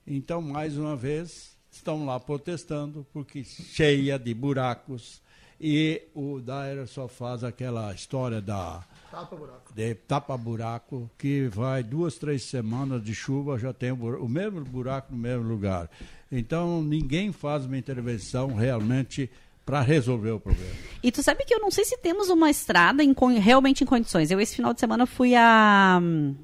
[0.06, 5.22] Então, mais uma vez, estão lá protestando porque cheia de buracos
[5.60, 9.72] e o Daira só faz aquela história da Tapa-buraco.
[9.72, 15.12] de tapa-buraco que vai duas, três semanas de chuva, já tem o, o mesmo buraco
[15.12, 15.88] no mesmo lugar.
[16.30, 19.30] Então, ninguém faz uma intervenção realmente
[19.64, 20.70] para resolver o problema.
[21.02, 24.30] E tu sabe que eu não sei se temos uma estrada em realmente em condições.
[24.30, 26.34] Eu, esse final de semana, fui a hum,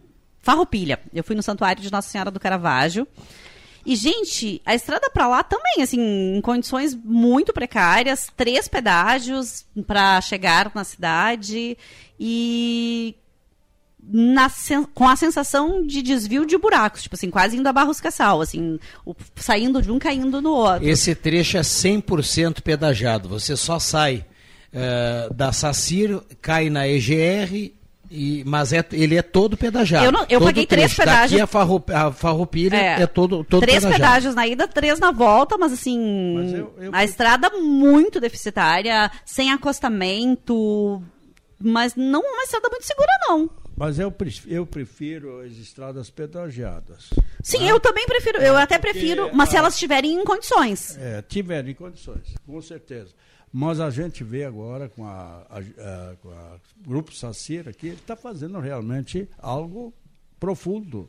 [0.41, 1.01] Farroupilha.
[1.13, 3.07] Eu fui no Santuário de Nossa Senhora do Caravaggio.
[3.85, 8.29] E, gente, a estrada para lá também, assim, em condições muito precárias.
[8.37, 11.77] Três pedágios para chegar na cidade.
[12.19, 13.15] E
[14.03, 18.01] na sen- com a sensação de desvio de buracos, tipo assim, quase indo a Barros
[18.01, 20.89] Cassal, assim, o- saindo de um, caindo no outro.
[20.89, 23.29] Esse trecho é 100% pedajado.
[23.29, 24.25] Você só sai
[24.73, 27.73] eh, da Sacir, cai na EGR,
[28.13, 30.05] e, mas é, ele é todo pedajado.
[30.05, 30.99] Eu não- eu Todo paguei três trecho.
[30.99, 31.41] Daqui pedágios.
[31.43, 34.01] a, Farro, a Farroupilha é, todo, todo três pedajado.
[34.03, 39.11] pedágios na ida, três na volta, mas assim, Mas eu- eu- a estrada muito deficitária,
[39.25, 41.03] sem acostamento,
[41.59, 43.51] mas não uma estrada muito segura não.
[43.81, 47.09] Mas eu, pref- eu prefiro as estradas pedagiadas.
[47.43, 50.99] Sim, eu também prefiro, eu até Porque prefiro, mas se a- elas estiverem em condições.
[50.99, 53.15] É, tiverem condições, com certeza.
[53.51, 56.57] Mas a gente vê agora com a, a, a- com a
[56.87, 59.95] Grupo Sacira que ele está fazendo realmente algo
[60.39, 61.09] profundo.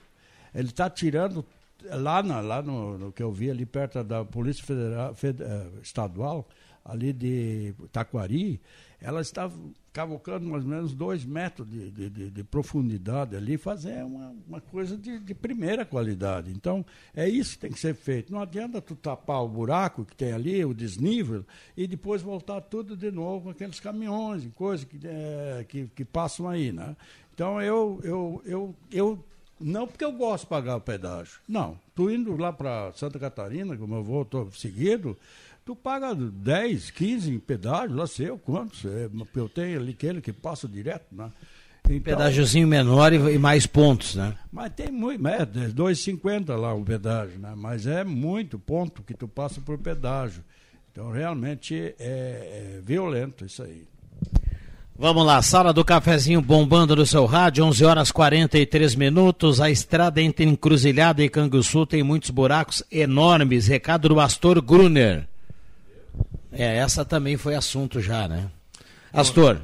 [0.56, 1.46] Ele está tirando,
[1.84, 5.68] lá, na, lá no, no que eu vi ali perto da Polícia Federal, Fed- eh,
[5.84, 6.48] Estadual,
[6.86, 8.62] ali de Taquari,
[9.02, 9.52] ela está
[9.94, 14.62] cavocando mais ou menos dois metros de, de, de- de profundidade ali, fazer uma, uma
[14.62, 16.52] coisa de, de primeira qualidade.
[16.52, 18.32] Então, é isso que tem que ser feito.
[18.32, 22.96] Não adianta tu tapar o buraco que tem ali, o desnível, e depois voltar tudo
[22.96, 26.96] de novo com aqueles caminhões coisas que, eh, que, que passam aí, né?
[27.34, 29.26] Então, eu, eu, eu, eu
[29.60, 31.40] não porque eu gosto de pagar o pedágio.
[31.48, 31.78] Não.
[31.96, 35.18] Tu indo lá para Santa Catarina, como eu vou, estou seguido,
[35.66, 38.86] tu paga 10, 15 em pedágio, lá sei eu quantos.
[38.86, 41.32] É, eu tenho ali aquele que passa direto, né?
[41.84, 44.36] Então, Pedágiozinho menor e, e mais pontos, né?
[44.52, 47.54] Mas tem muito, é, 2,50 lá o pedágio, né?
[47.56, 50.44] Mas é muito ponto que tu passa por pedágio.
[50.92, 53.88] Então realmente é, é violento isso aí.
[54.98, 59.60] Vamos lá, sala do cafezinho bombando no seu rádio, 11 horas 43 minutos.
[59.60, 63.68] A estrada entre Encruzilhada e Canguçu tem muitos buracos enormes.
[63.68, 65.28] Recado do Astor Gruner.
[66.52, 68.50] É, essa também foi assunto já, né?
[69.14, 69.58] Astor,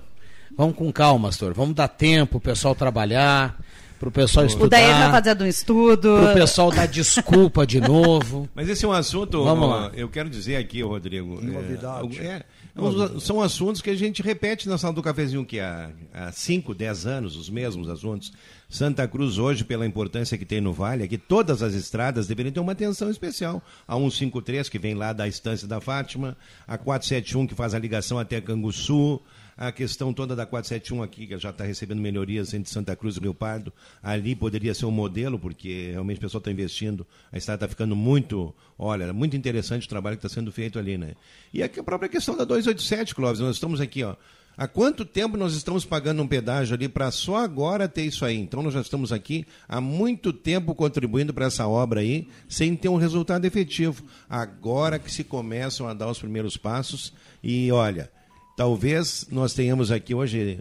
[0.57, 1.53] vamos com calma, Astor.
[1.53, 3.57] Vamos dar tempo o pessoal trabalhar,
[3.99, 4.65] pro pessoal estudar.
[4.65, 6.17] O Daí vai fazer um estudo.
[6.17, 8.47] Pro pessoal dar desculpa de novo.
[8.55, 9.91] Mas esse é um assunto, Vamos ó, lá.
[9.93, 11.41] eu quero dizer aqui, Rodrigo.
[11.41, 12.19] Novidade.
[12.19, 12.45] É, é,
[12.77, 15.91] uns- são assuntos que a gente repete na sala do cafezinho que há
[16.31, 18.31] 5, 10 anos, os mesmos assuntos.
[18.69, 22.51] Santa Cruz hoje, pela importância que tem no Vale, é que todas as estradas deveriam
[22.53, 23.61] ter uma atenção especial.
[23.87, 26.35] A 153, que vem lá da Estância da Fátima,
[26.67, 29.21] a 471, que faz a ligação até Canguçu,
[29.57, 33.19] a questão toda da 471 aqui, que já está recebendo melhorias entre Santa Cruz e
[33.19, 37.65] Rio Pardo, ali poderia ser um modelo, porque realmente o pessoal está investindo, a estrada
[37.65, 41.15] está ficando muito, olha, muito interessante o trabalho que está sendo feito ali, né?
[41.53, 44.15] E a própria questão da 287, Clóvis, nós estamos aqui, ó,
[44.57, 48.35] Há quanto tempo nós estamos pagando um pedágio ali para só agora ter isso aí?
[48.37, 52.89] Então nós já estamos aqui há muito tempo contribuindo para essa obra aí, sem ter
[52.89, 54.03] um resultado efetivo.
[54.27, 58.09] Agora que se começam a dar os primeiros passos e olha,
[58.57, 60.59] talvez nós tenhamos aqui hoje,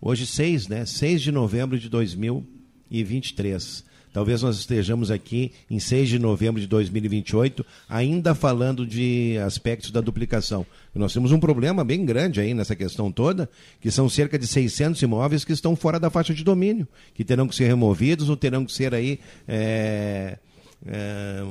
[0.00, 0.84] hoje 6, né?
[0.84, 3.86] 6 de novembro de 2023.
[4.12, 10.00] Talvez nós estejamos aqui em 6 de novembro de 2028, ainda falando de aspectos da
[10.00, 10.66] duplicação.
[10.92, 13.48] Nós temos um problema bem grande aí nessa questão toda,
[13.80, 17.46] que são cerca de 600 imóveis que estão fora da faixa de domínio, que terão
[17.46, 20.38] que ser removidos ou terão que ser aí é,
[20.84, 21.44] é,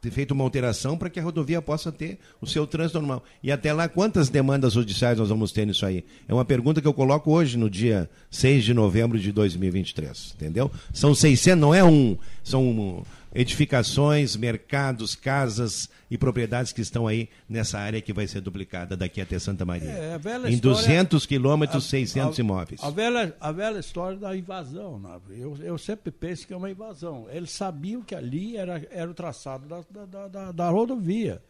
[0.00, 3.24] ter feito uma alteração para que a rodovia possa ter o seu trânsito normal.
[3.42, 6.04] E até lá, quantas demandas judiciais nós vamos ter nisso aí?
[6.28, 10.70] É uma pergunta que eu coloco hoje, no dia 6 de novembro de 2023, entendeu?
[10.92, 13.04] São 600, não é um, são
[13.40, 19.20] edificações, mercados, casas e propriedades que estão aí nessa área que vai ser duplicada daqui
[19.20, 19.88] até Santa Maria.
[19.90, 22.82] É, a velha em história- 200 quilômetros, a- 600 a- imóveis.
[22.82, 24.98] A velha, a velha história da invasão.
[24.98, 25.18] né?
[25.30, 27.26] Eu, eu sempre penso que é uma invasão.
[27.30, 31.42] Eles sabiam que ali era, era o traçado da, da, da- da, da rodovia,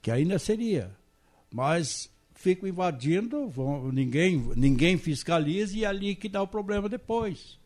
[0.00, 0.90] que ainda seria.
[1.50, 7.58] Mas ficam invadindo, vão- ninguém, ninguém fiscaliza e é ali que dá o problema depois.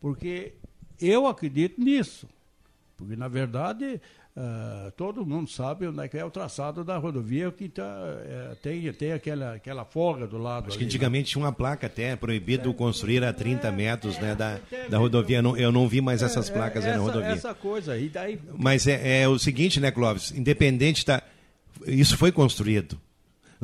[0.00, 0.54] Porque
[1.00, 2.26] eu acredito nisso.
[2.96, 4.00] Porque, na verdade,
[4.36, 7.82] ah, todo mundo sabe onde é que é o traçado da rodovia, que tá,
[8.24, 10.66] eh, tem, tem aquela, aquela folga do lado.
[10.66, 10.88] Acho que ali, né?
[10.88, 15.40] antigamente tinha uma placa até proibido construir a 30 metros né, da, da rodovia.
[15.40, 17.28] Não- eu não vi mais essas placas na rodovia.
[17.28, 20.32] essa coisa aí, daí Mas é, é o seguinte, né, Clóvis?
[20.32, 21.22] Independente da.
[21.86, 22.98] Isso foi construído.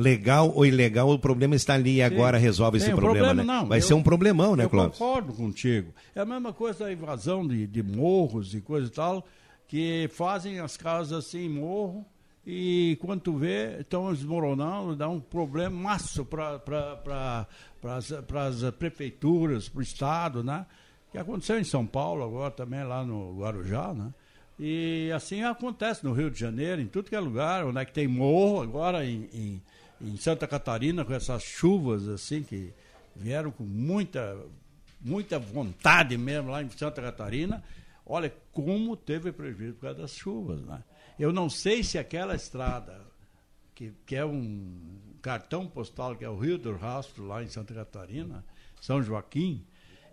[0.00, 3.42] Legal ou ilegal, o problema está ali e agora resolve Tem esse um problema, né?
[3.42, 3.66] não.
[3.66, 4.98] Vai Eu- ser um problemão, né, eu Clóvis?
[4.98, 5.92] concordo contigo.
[6.14, 9.26] É a mesma coisa da invasão de, de morros e coisa e tal,
[9.68, 12.04] que fazem as casas assim, morro,
[12.46, 17.46] e quando tu vê, estão desmoronando, dá um problema maço para pra,
[17.92, 18.10] as
[18.78, 20.66] prefeituras, para o Estado, né?
[21.12, 24.12] Que aconteceu em São Paulo agora também, lá no Guarujá, né?
[24.58, 27.92] E assim acontece no Rio de Janeiro, em tudo que é lugar, onde é que
[27.92, 29.62] tem morro, agora em, em,
[30.00, 32.72] em Santa Catarina, com essas chuvas assim que
[33.14, 34.36] vieram com muita,
[35.00, 37.62] muita vontade mesmo lá em Santa Catarina.
[38.04, 40.60] Olha como teve prejuízo por causa das chuvas.
[40.62, 40.82] Né?
[41.18, 43.00] Eu não sei se aquela estrada,
[43.74, 47.74] que, que é um cartão postal, que é o Rio do Rastro, lá em Santa
[47.74, 48.44] Catarina,
[48.80, 49.64] São Joaquim,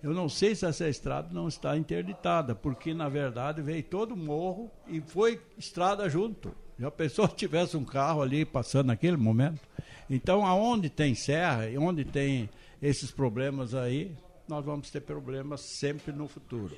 [0.03, 4.17] eu não sei se essa estrada não está interditada, porque na verdade veio todo o
[4.17, 6.53] morro e foi estrada junto.
[6.79, 9.61] Já pensou se tivesse um carro ali passando naquele momento?
[10.09, 12.49] Então, aonde tem serra e onde tem
[12.81, 14.11] esses problemas aí,
[14.47, 16.75] nós vamos ter problemas sempre no futuro.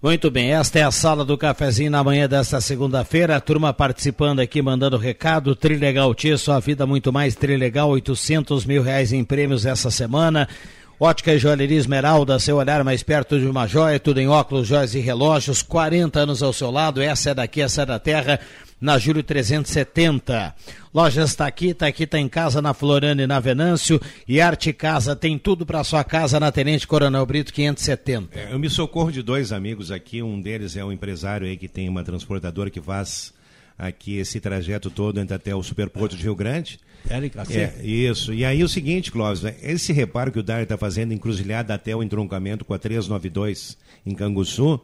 [0.00, 3.34] Muito bem, esta é a sala do cafezinho na manhã desta segunda-feira.
[3.34, 5.56] A turma participando aqui, mandando recado.
[5.56, 7.34] Trilegal Tia, sua vida muito mais.
[7.34, 10.48] Trilegal, 800 mil reais em prêmios essa semana.
[11.00, 14.96] Ótica e Joalheria Esmeralda, seu olhar mais perto de uma joia, tudo em óculos, joias
[14.96, 18.40] e relógios, 40 anos ao seu lado, essa é daqui, essa é da terra,
[18.80, 20.56] na Júlio 370.
[20.92, 24.72] Lojas está aqui, está aqui, está em casa, na Floriana e na Venâncio, e Arte
[24.72, 28.36] Casa, tem tudo para sua casa na Tenente Coronel Brito 570.
[28.36, 30.20] É, eu me socorro de dois amigos aqui.
[30.20, 33.32] Um deles é um empresário aí que tem uma transportadora que faz
[33.78, 36.80] aqui esse trajeto todo até o Superporto de Rio Grande.
[37.80, 38.34] É, isso.
[38.34, 41.94] E aí o seguinte, Clóvis, né, esse reparo que o Dário está fazendo, encruzilhada até
[41.94, 44.80] o entroncamento com a 392 em Canguçu,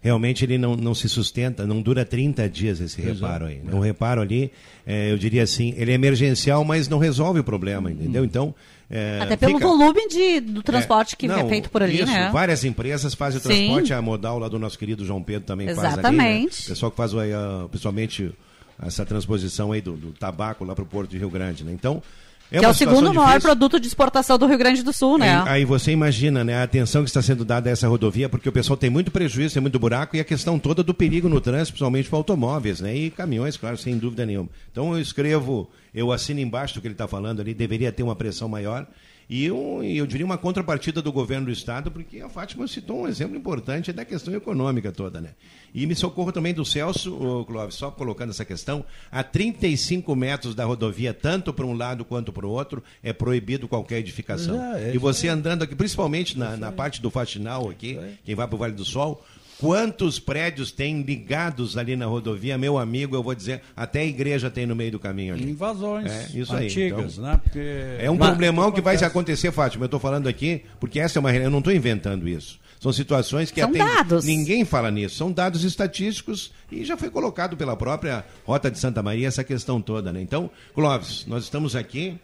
[0.00, 3.14] realmente ele não, não se sustenta, não dura 30 dias esse Exato.
[3.14, 3.60] reparo aí.
[3.62, 3.72] né?
[3.72, 4.50] Um reparo ali,
[4.84, 8.24] é, eu diria assim, ele é emergencial, mas não resolve o problema, entendeu?
[8.24, 8.54] Então.
[8.88, 12.06] É, Até pelo fica- volume de, do transporte que não, é feito por ali, isso,
[12.06, 12.30] né?
[12.32, 13.48] Várias empresas fazem o Sim.
[13.48, 15.86] transporte, a modal lá do nosso querido João Pedro também faz ali.
[15.86, 15.92] Né?
[15.94, 16.64] Exatamente.
[16.64, 18.32] O pessoal que faz ah, pessoalmente
[18.80, 21.64] essa transposição aí do, do tabaco lá para o Porto de Rio Grande.
[21.64, 21.72] Né?
[21.72, 22.02] Então,
[22.50, 23.40] É que é o segundo maior difícil.
[23.40, 25.42] produto de exportação do Rio Grande do Sul, né?
[25.42, 28.48] Aí, aí você imagina, né, a atenção que está sendo dada a essa rodovia, porque
[28.48, 31.40] o pessoal tem muito prejuízo, tem muito buraco, e a questão toda do perigo no
[31.40, 34.48] trânsito, principalmente para automóveis, né, e caminhões, claro, sem dúvida nenhuma.
[34.70, 38.14] Então eu escrevo, eu assino embaixo do que ele está falando ali, deveria ter uma
[38.14, 38.86] pressão maior,
[39.28, 43.08] e um, eu diria uma contrapartida do governo do Estado, porque a Fátima citou um
[43.08, 45.30] exemplo importante da questão econômica toda, né.
[45.74, 50.64] E me socorro também do Celso, Clóvis, só colocando essa questão, a 35 metros da
[50.64, 54.56] rodovia, tanto para um lado quanto para o outro, é proibido qualquer edificação.
[54.56, 58.46] Já, é e você andando aqui, principalmente na, na parte do Faxinal aqui, quem vai
[58.46, 59.24] para o Vale do Sol,
[59.58, 64.50] quantos prédios tem ligados ali na rodovia, meu amigo, eu vou dizer, até a igreja
[64.50, 65.50] tem no meio do caminho ali.
[65.50, 67.24] Invasões É, isso aí, antigas, então.
[67.30, 67.40] né?
[67.42, 67.58] Porque
[67.98, 69.84] É um Mas- problemão que vai acontecer, Fátima.
[69.84, 71.34] Eu estou falando aqui, porque essa é uma.
[71.34, 72.58] Eu não estou inventando isso.
[72.78, 74.24] São situações que São até dados.
[74.24, 75.16] ninguém fala nisso.
[75.16, 79.80] São dados estatísticos e já foi colocado pela própria Rota de Santa Maria essa questão
[79.80, 80.12] toda.
[80.12, 80.20] Né?
[80.20, 82.18] Então, Clóvis, nós estamos aqui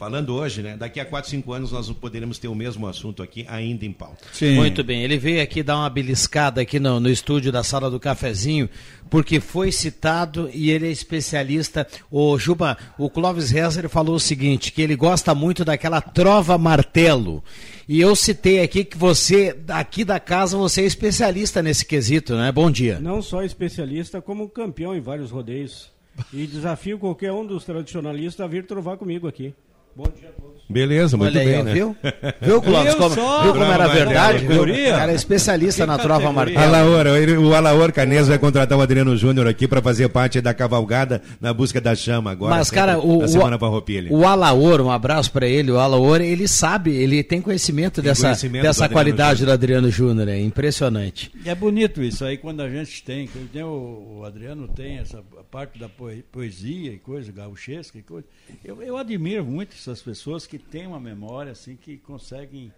[0.00, 0.78] falando hoje, né?
[0.78, 4.24] Daqui a 4, 5 anos nós poderemos ter o mesmo assunto aqui ainda em pauta.
[4.54, 8.00] Muito bem, ele veio aqui dar uma beliscada aqui no, no estúdio da sala do
[8.00, 8.66] cafezinho,
[9.10, 11.86] porque foi citado e ele é especialista.
[12.10, 17.44] O Juba, o Clóvis Rezer falou o seguinte, que ele gosta muito daquela trova martelo.
[17.86, 22.50] E eu citei aqui que você, aqui da casa, você é especialista nesse quesito, né?
[22.50, 22.98] Bom dia.
[23.00, 25.90] Não só especialista, como campeão em vários rodeios.
[26.32, 29.54] E desafio qualquer um dos tradicionalistas a vir trovar comigo aqui.
[29.94, 30.59] Bom dia a todos.
[30.70, 31.72] Beleza, muito Olha aí, bem, ó, né?
[31.74, 31.96] viu?
[32.40, 32.94] Viu, Clóvis?
[32.94, 34.46] Como, só- viu como era Trova verdade?
[34.46, 34.62] Viu?
[34.62, 36.58] O cara é especialista Que na trova martelo.
[36.60, 40.54] Alaor, ele- o Alaor Canês vai contratar o Adriano Júnior aqui para fazer parte da
[40.54, 42.54] cavalgada na busca da chama agora.
[42.54, 44.12] Mas, sempre, cara, o, na o, Semana Farroupilha.
[44.12, 48.62] o Alaor, um abraço pra ele, o Alaor, ele sabe, ele tem conhecimento dessa, conhecimento
[48.62, 51.32] dessa do qualidade do Adriano Júnior, é impressionante.
[51.44, 53.26] É bonito isso aí quando a gente tem.
[53.26, 55.18] que tem o, o Adriano tem essa
[55.50, 58.26] parte da poe- poesia e coisa, gauchesca e coisa.
[58.64, 62.70] Eu, eu admiro muito essas pessoas que têm uma memória assim, que conseguem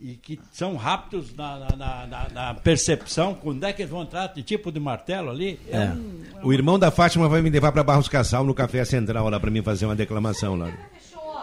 [0.00, 4.02] e que são rápidos na, na- na- na- na percepção, quando é que eles vão
[4.02, 5.58] entrar, que tipo de martelo ali.
[5.70, 5.86] É, É.
[5.90, 9.40] um- O irmão da Fátima vai me levar para Barros Cassal no Café Central lá
[9.40, 10.70] para mim fazer uma declamação lá.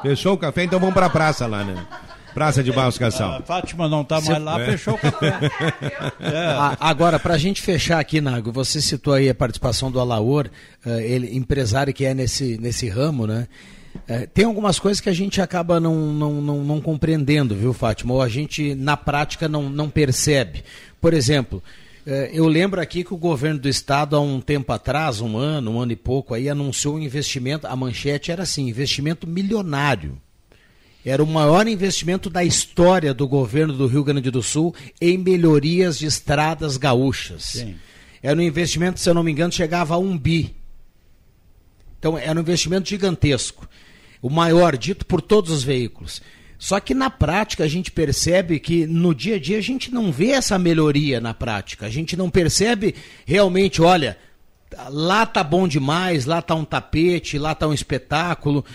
[0.01, 1.85] Fechou o café, então vamos para a praça lá, né?
[2.33, 3.41] Praça de Barros a Cassal.
[3.43, 4.65] Fátima não está mais lá, É.
[4.71, 5.31] fechou o café.
[6.19, 6.47] É.
[6.47, 10.49] A- agora, pra gente fechar aqui, Nago, você citou aí a participação do Alaor,
[10.85, 13.47] eh, ele empresário que é nesse, nesse ramo, né?
[14.07, 18.13] Eh, tem algumas coisas que a gente acaba não, não, não, não compreendendo, viu, Fátima?
[18.13, 20.63] Ou a gente, na prática, não, não percebe.
[21.01, 21.61] Por exemplo,
[22.05, 25.71] eh, eu lembro aqui que o governo do estado, há um tempo atrás, um ano,
[25.71, 30.21] um ano e pouco, aí anunciou um investimento, a manchete era assim, investimento milionário.
[31.03, 35.99] Era o maior investimento da história do governo do Rio Grande do Sul em melhorias
[35.99, 37.43] de estradas gaúchas.
[37.43, 37.75] Sim.
[38.23, 40.55] Era um investimento, se eu não me engano, chegava a um bi.
[41.99, 43.69] Então, era um investimento gigantesco.
[44.25, 46.19] O maior, dito por todos os veículos.
[46.57, 50.11] Só que na prática a gente percebe que no dia a dia a gente não
[50.11, 51.85] vê essa melhoria na prática.
[51.85, 54.17] A gente não percebe realmente, olha,
[54.89, 58.65] lá tá bom demais, lá tá um tapete, lá tá um espetáculo.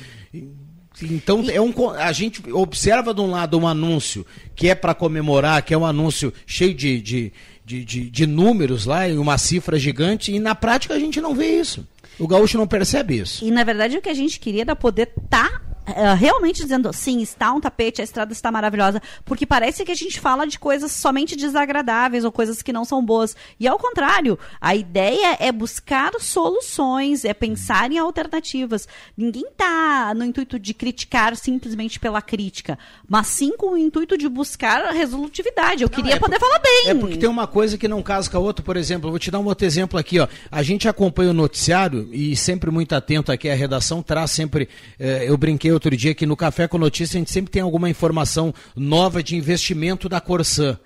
[1.03, 4.25] Então é um, a gente observa de um lado um anúncio
[4.55, 7.33] que é para comemorar, que é um anúncio cheio de, de,
[7.65, 11.35] de, de- de números lá e uma cifra gigante, e na prática a gente não
[11.35, 11.85] vê isso.
[12.21, 13.45] O gaúcho não percebe isso.
[13.45, 15.70] E na verdade o que a gente queria era poder estar
[16.19, 20.21] realmente dizendo sim, está um tapete, a estrada está maravilhosa, porque parece que a gente
[20.21, 23.37] fala de coisas somente desagradáveis ou coisas que não são boas.
[23.59, 28.89] E ao contrário, a ideia é buscar soluções, é pensar em alternativas.
[29.17, 32.79] Ninguém está no intuito de criticar simplesmente pela crítica,
[33.09, 35.83] mas sim com o intuito de buscar resolutividade.
[35.83, 36.83] Eu queria é poder por- falar bem.
[36.89, 39.31] É porque tem uma coisa que não casa com a outra, por exemplo, vou te
[39.31, 40.27] dar um outro exemplo aqui, ó.
[40.51, 44.69] A gente acompanha o noticiário e sempre muito atento aqui, a redação traz sempre.
[44.99, 47.89] eh, eu brinquei outro dia que no Café com Notícia a gente sempre tem alguma
[47.89, 50.79] informação nova de investimento da Corsã.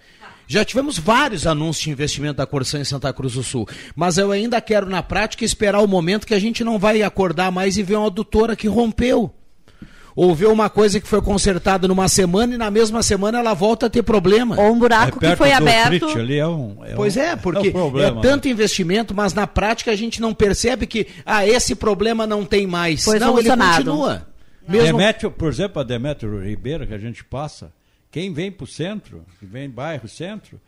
[0.46, 3.66] Já tivemos vários anúncios de investimento da Corsã em Santa Cruz do Sul,
[3.96, 7.50] mas eu ainda quero na prática esperar o momento que a gente não vai acordar
[7.50, 9.32] mais e ver uma adutora que rompeu.
[10.16, 13.86] Ou ver uma coisa que foi consertada numa semana e na mesma semana ela volta
[13.86, 14.54] a ter problema.
[14.60, 16.06] Ou um buraco que perto foi aberto.
[16.16, 19.44] Ali é um, é Pois um- é, porque um problema, é tanto investimento, mas na
[19.44, 23.02] prática a gente não percebe que ah, esse problema não tem mais.
[23.02, 24.24] Foi não, ele continua.
[24.66, 24.98] Mesmo...
[24.98, 27.72] Demétrio, por exemplo, a Demétrio Ribeiro que a gente passa,
[28.10, 30.60] quem vem para o centro, que vem bairro centro,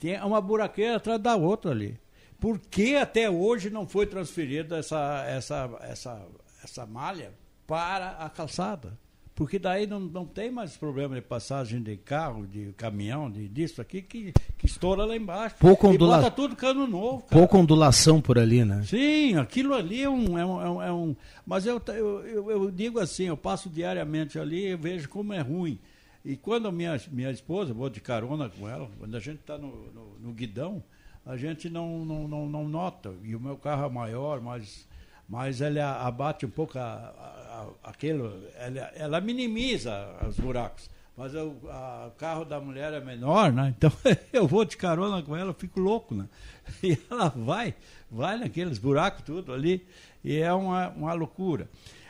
[0.00, 1.98] tem uma buraqueira atrás da outra ali.
[2.40, 6.26] Por que até hoje não foi transferida essa, essa, essa,
[6.62, 7.32] essa malha
[7.66, 8.98] para a calçada?
[9.34, 13.80] Porque daí não, não tem mais problema de passagem de carro, de caminhão, de disso
[13.80, 15.56] aqui, que, que estoura lá embaixo.
[15.58, 17.40] Pouco e ondula- bota tudo cano novo, cara.
[17.40, 18.82] Pouca ondulação por ali, né?
[18.84, 20.38] Sim, aquilo ali é um.
[20.38, 24.66] É um, é um, é mas eu, eu, eu, digo assim, eu passo diariamente ali
[24.68, 25.78] e vejo como é ruim.
[26.24, 29.58] E quando a minha, minha esposa, vou de carona com ela, quando a gente está
[29.58, 30.82] no, no, no guidão,
[31.26, 33.12] a gente não, não, não, não nota.
[33.22, 34.88] E o meu carro é maior, mas,
[35.28, 37.43] mas ela abate um pouco a- a-
[37.82, 40.88] aquilo, ela, ela minimiza os buracos.
[41.16, 43.72] Mas o a- o carro da mulher é menor, né?
[43.76, 43.92] Então
[44.32, 46.26] eu vou de carona com ela, eu fico louco, né?
[46.82, 47.74] E ela vai,
[48.10, 49.86] vai naqueles buracos tudo ali,
[50.24, 51.68] e é uma, uma loucura.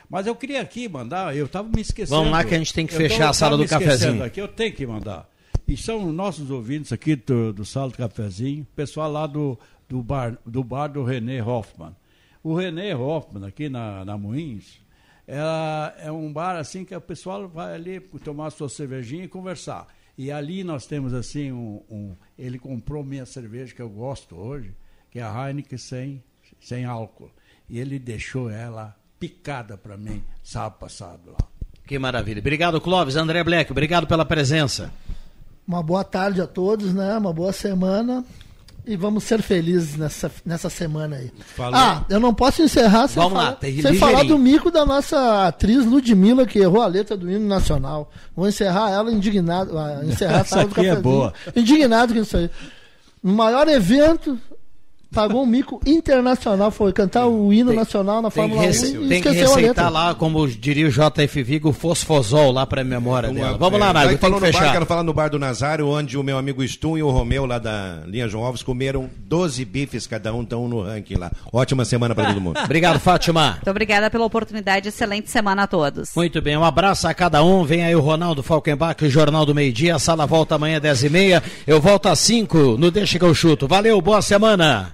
[0.09, 2.17] Mas eu queria aqui mandar, eu estava me esquecendo.
[2.19, 4.23] Vamos lá que a gente tem que fechar tava- a sala do cafezinho.
[4.23, 5.27] Aqui, eu tenho que mandar.
[5.67, 9.57] E são nossos ouvintes aqui do, do Sala do Cafezinho, pessoal lá do,
[9.89, 11.95] do, bar, do bar do René Hoffman.
[12.43, 14.79] O René Hoffman, aqui na, na Moinhos,
[15.27, 19.87] ela é um bar assim que o pessoal vai ali tomar sua cervejinha e conversar.
[20.17, 24.73] E ali nós temos assim um, um- ele comprou minha cerveja que eu gosto hoje,
[25.11, 26.23] que é a Heineken sem,
[26.59, 27.31] sem álcool.
[27.69, 31.47] E ele deixou ela picada para mim sábado passado lá.
[31.85, 32.39] Que maravilha.
[32.39, 33.15] Obrigado, Clóvis.
[33.15, 34.91] André Black, obrigado pela presença.
[35.67, 37.17] Uma boa tarde a todos, né?
[37.17, 38.23] Uma boa semana.
[38.87, 41.31] E vamos ser felizes nessa, nessa semana aí.
[41.55, 41.73] Falou.
[41.75, 45.47] Ah, eu não posso encerrar sem, lá, falar, tem sem falar do mico da nossa
[45.47, 48.11] atriz Ludmilla, que errou a letra do hino nacional.
[48.35, 49.77] Vou encerrar ela indignado.
[49.77, 51.33] ah, Encerrar Essa aqui é boa.
[51.55, 52.49] Indignado com isso aí.
[53.23, 54.39] No maior evento,
[55.13, 59.07] pagou um mico internacional, foi cantar o hino nacional na Tem Fórmula 1 rece- e
[59.07, 63.57] tem que a receitar lá, como diria o JF Vigo, fosfosol lá pra memória dela.
[63.57, 64.71] Vamos lá, é, Nário, vai tem que no bar, fechar.
[64.71, 67.57] quero falar no bar do Nazário, onde o meu amigo Stum e o Romeu, lá
[67.59, 71.31] da linha João Alves, comeram 12 bifes cada um, estão no ranking lá.
[71.51, 72.59] Ótima semana pra todo mundo.
[72.63, 73.51] Obrigado, Fátima.
[73.55, 74.89] Muito obrigada pela oportunidade.
[74.89, 76.11] Excelente semana a todos.
[76.15, 77.63] Muito bem, um abraço a cada um.
[77.63, 79.95] Vem aí o Ronaldo Falkenbach, o Jornal do Meio Dia.
[79.95, 81.41] A sala volta amanhã, 10h30.
[81.65, 83.67] Eu volto às 5 no Deixa que eu chuto.
[83.67, 84.93] Valeu, boa semana.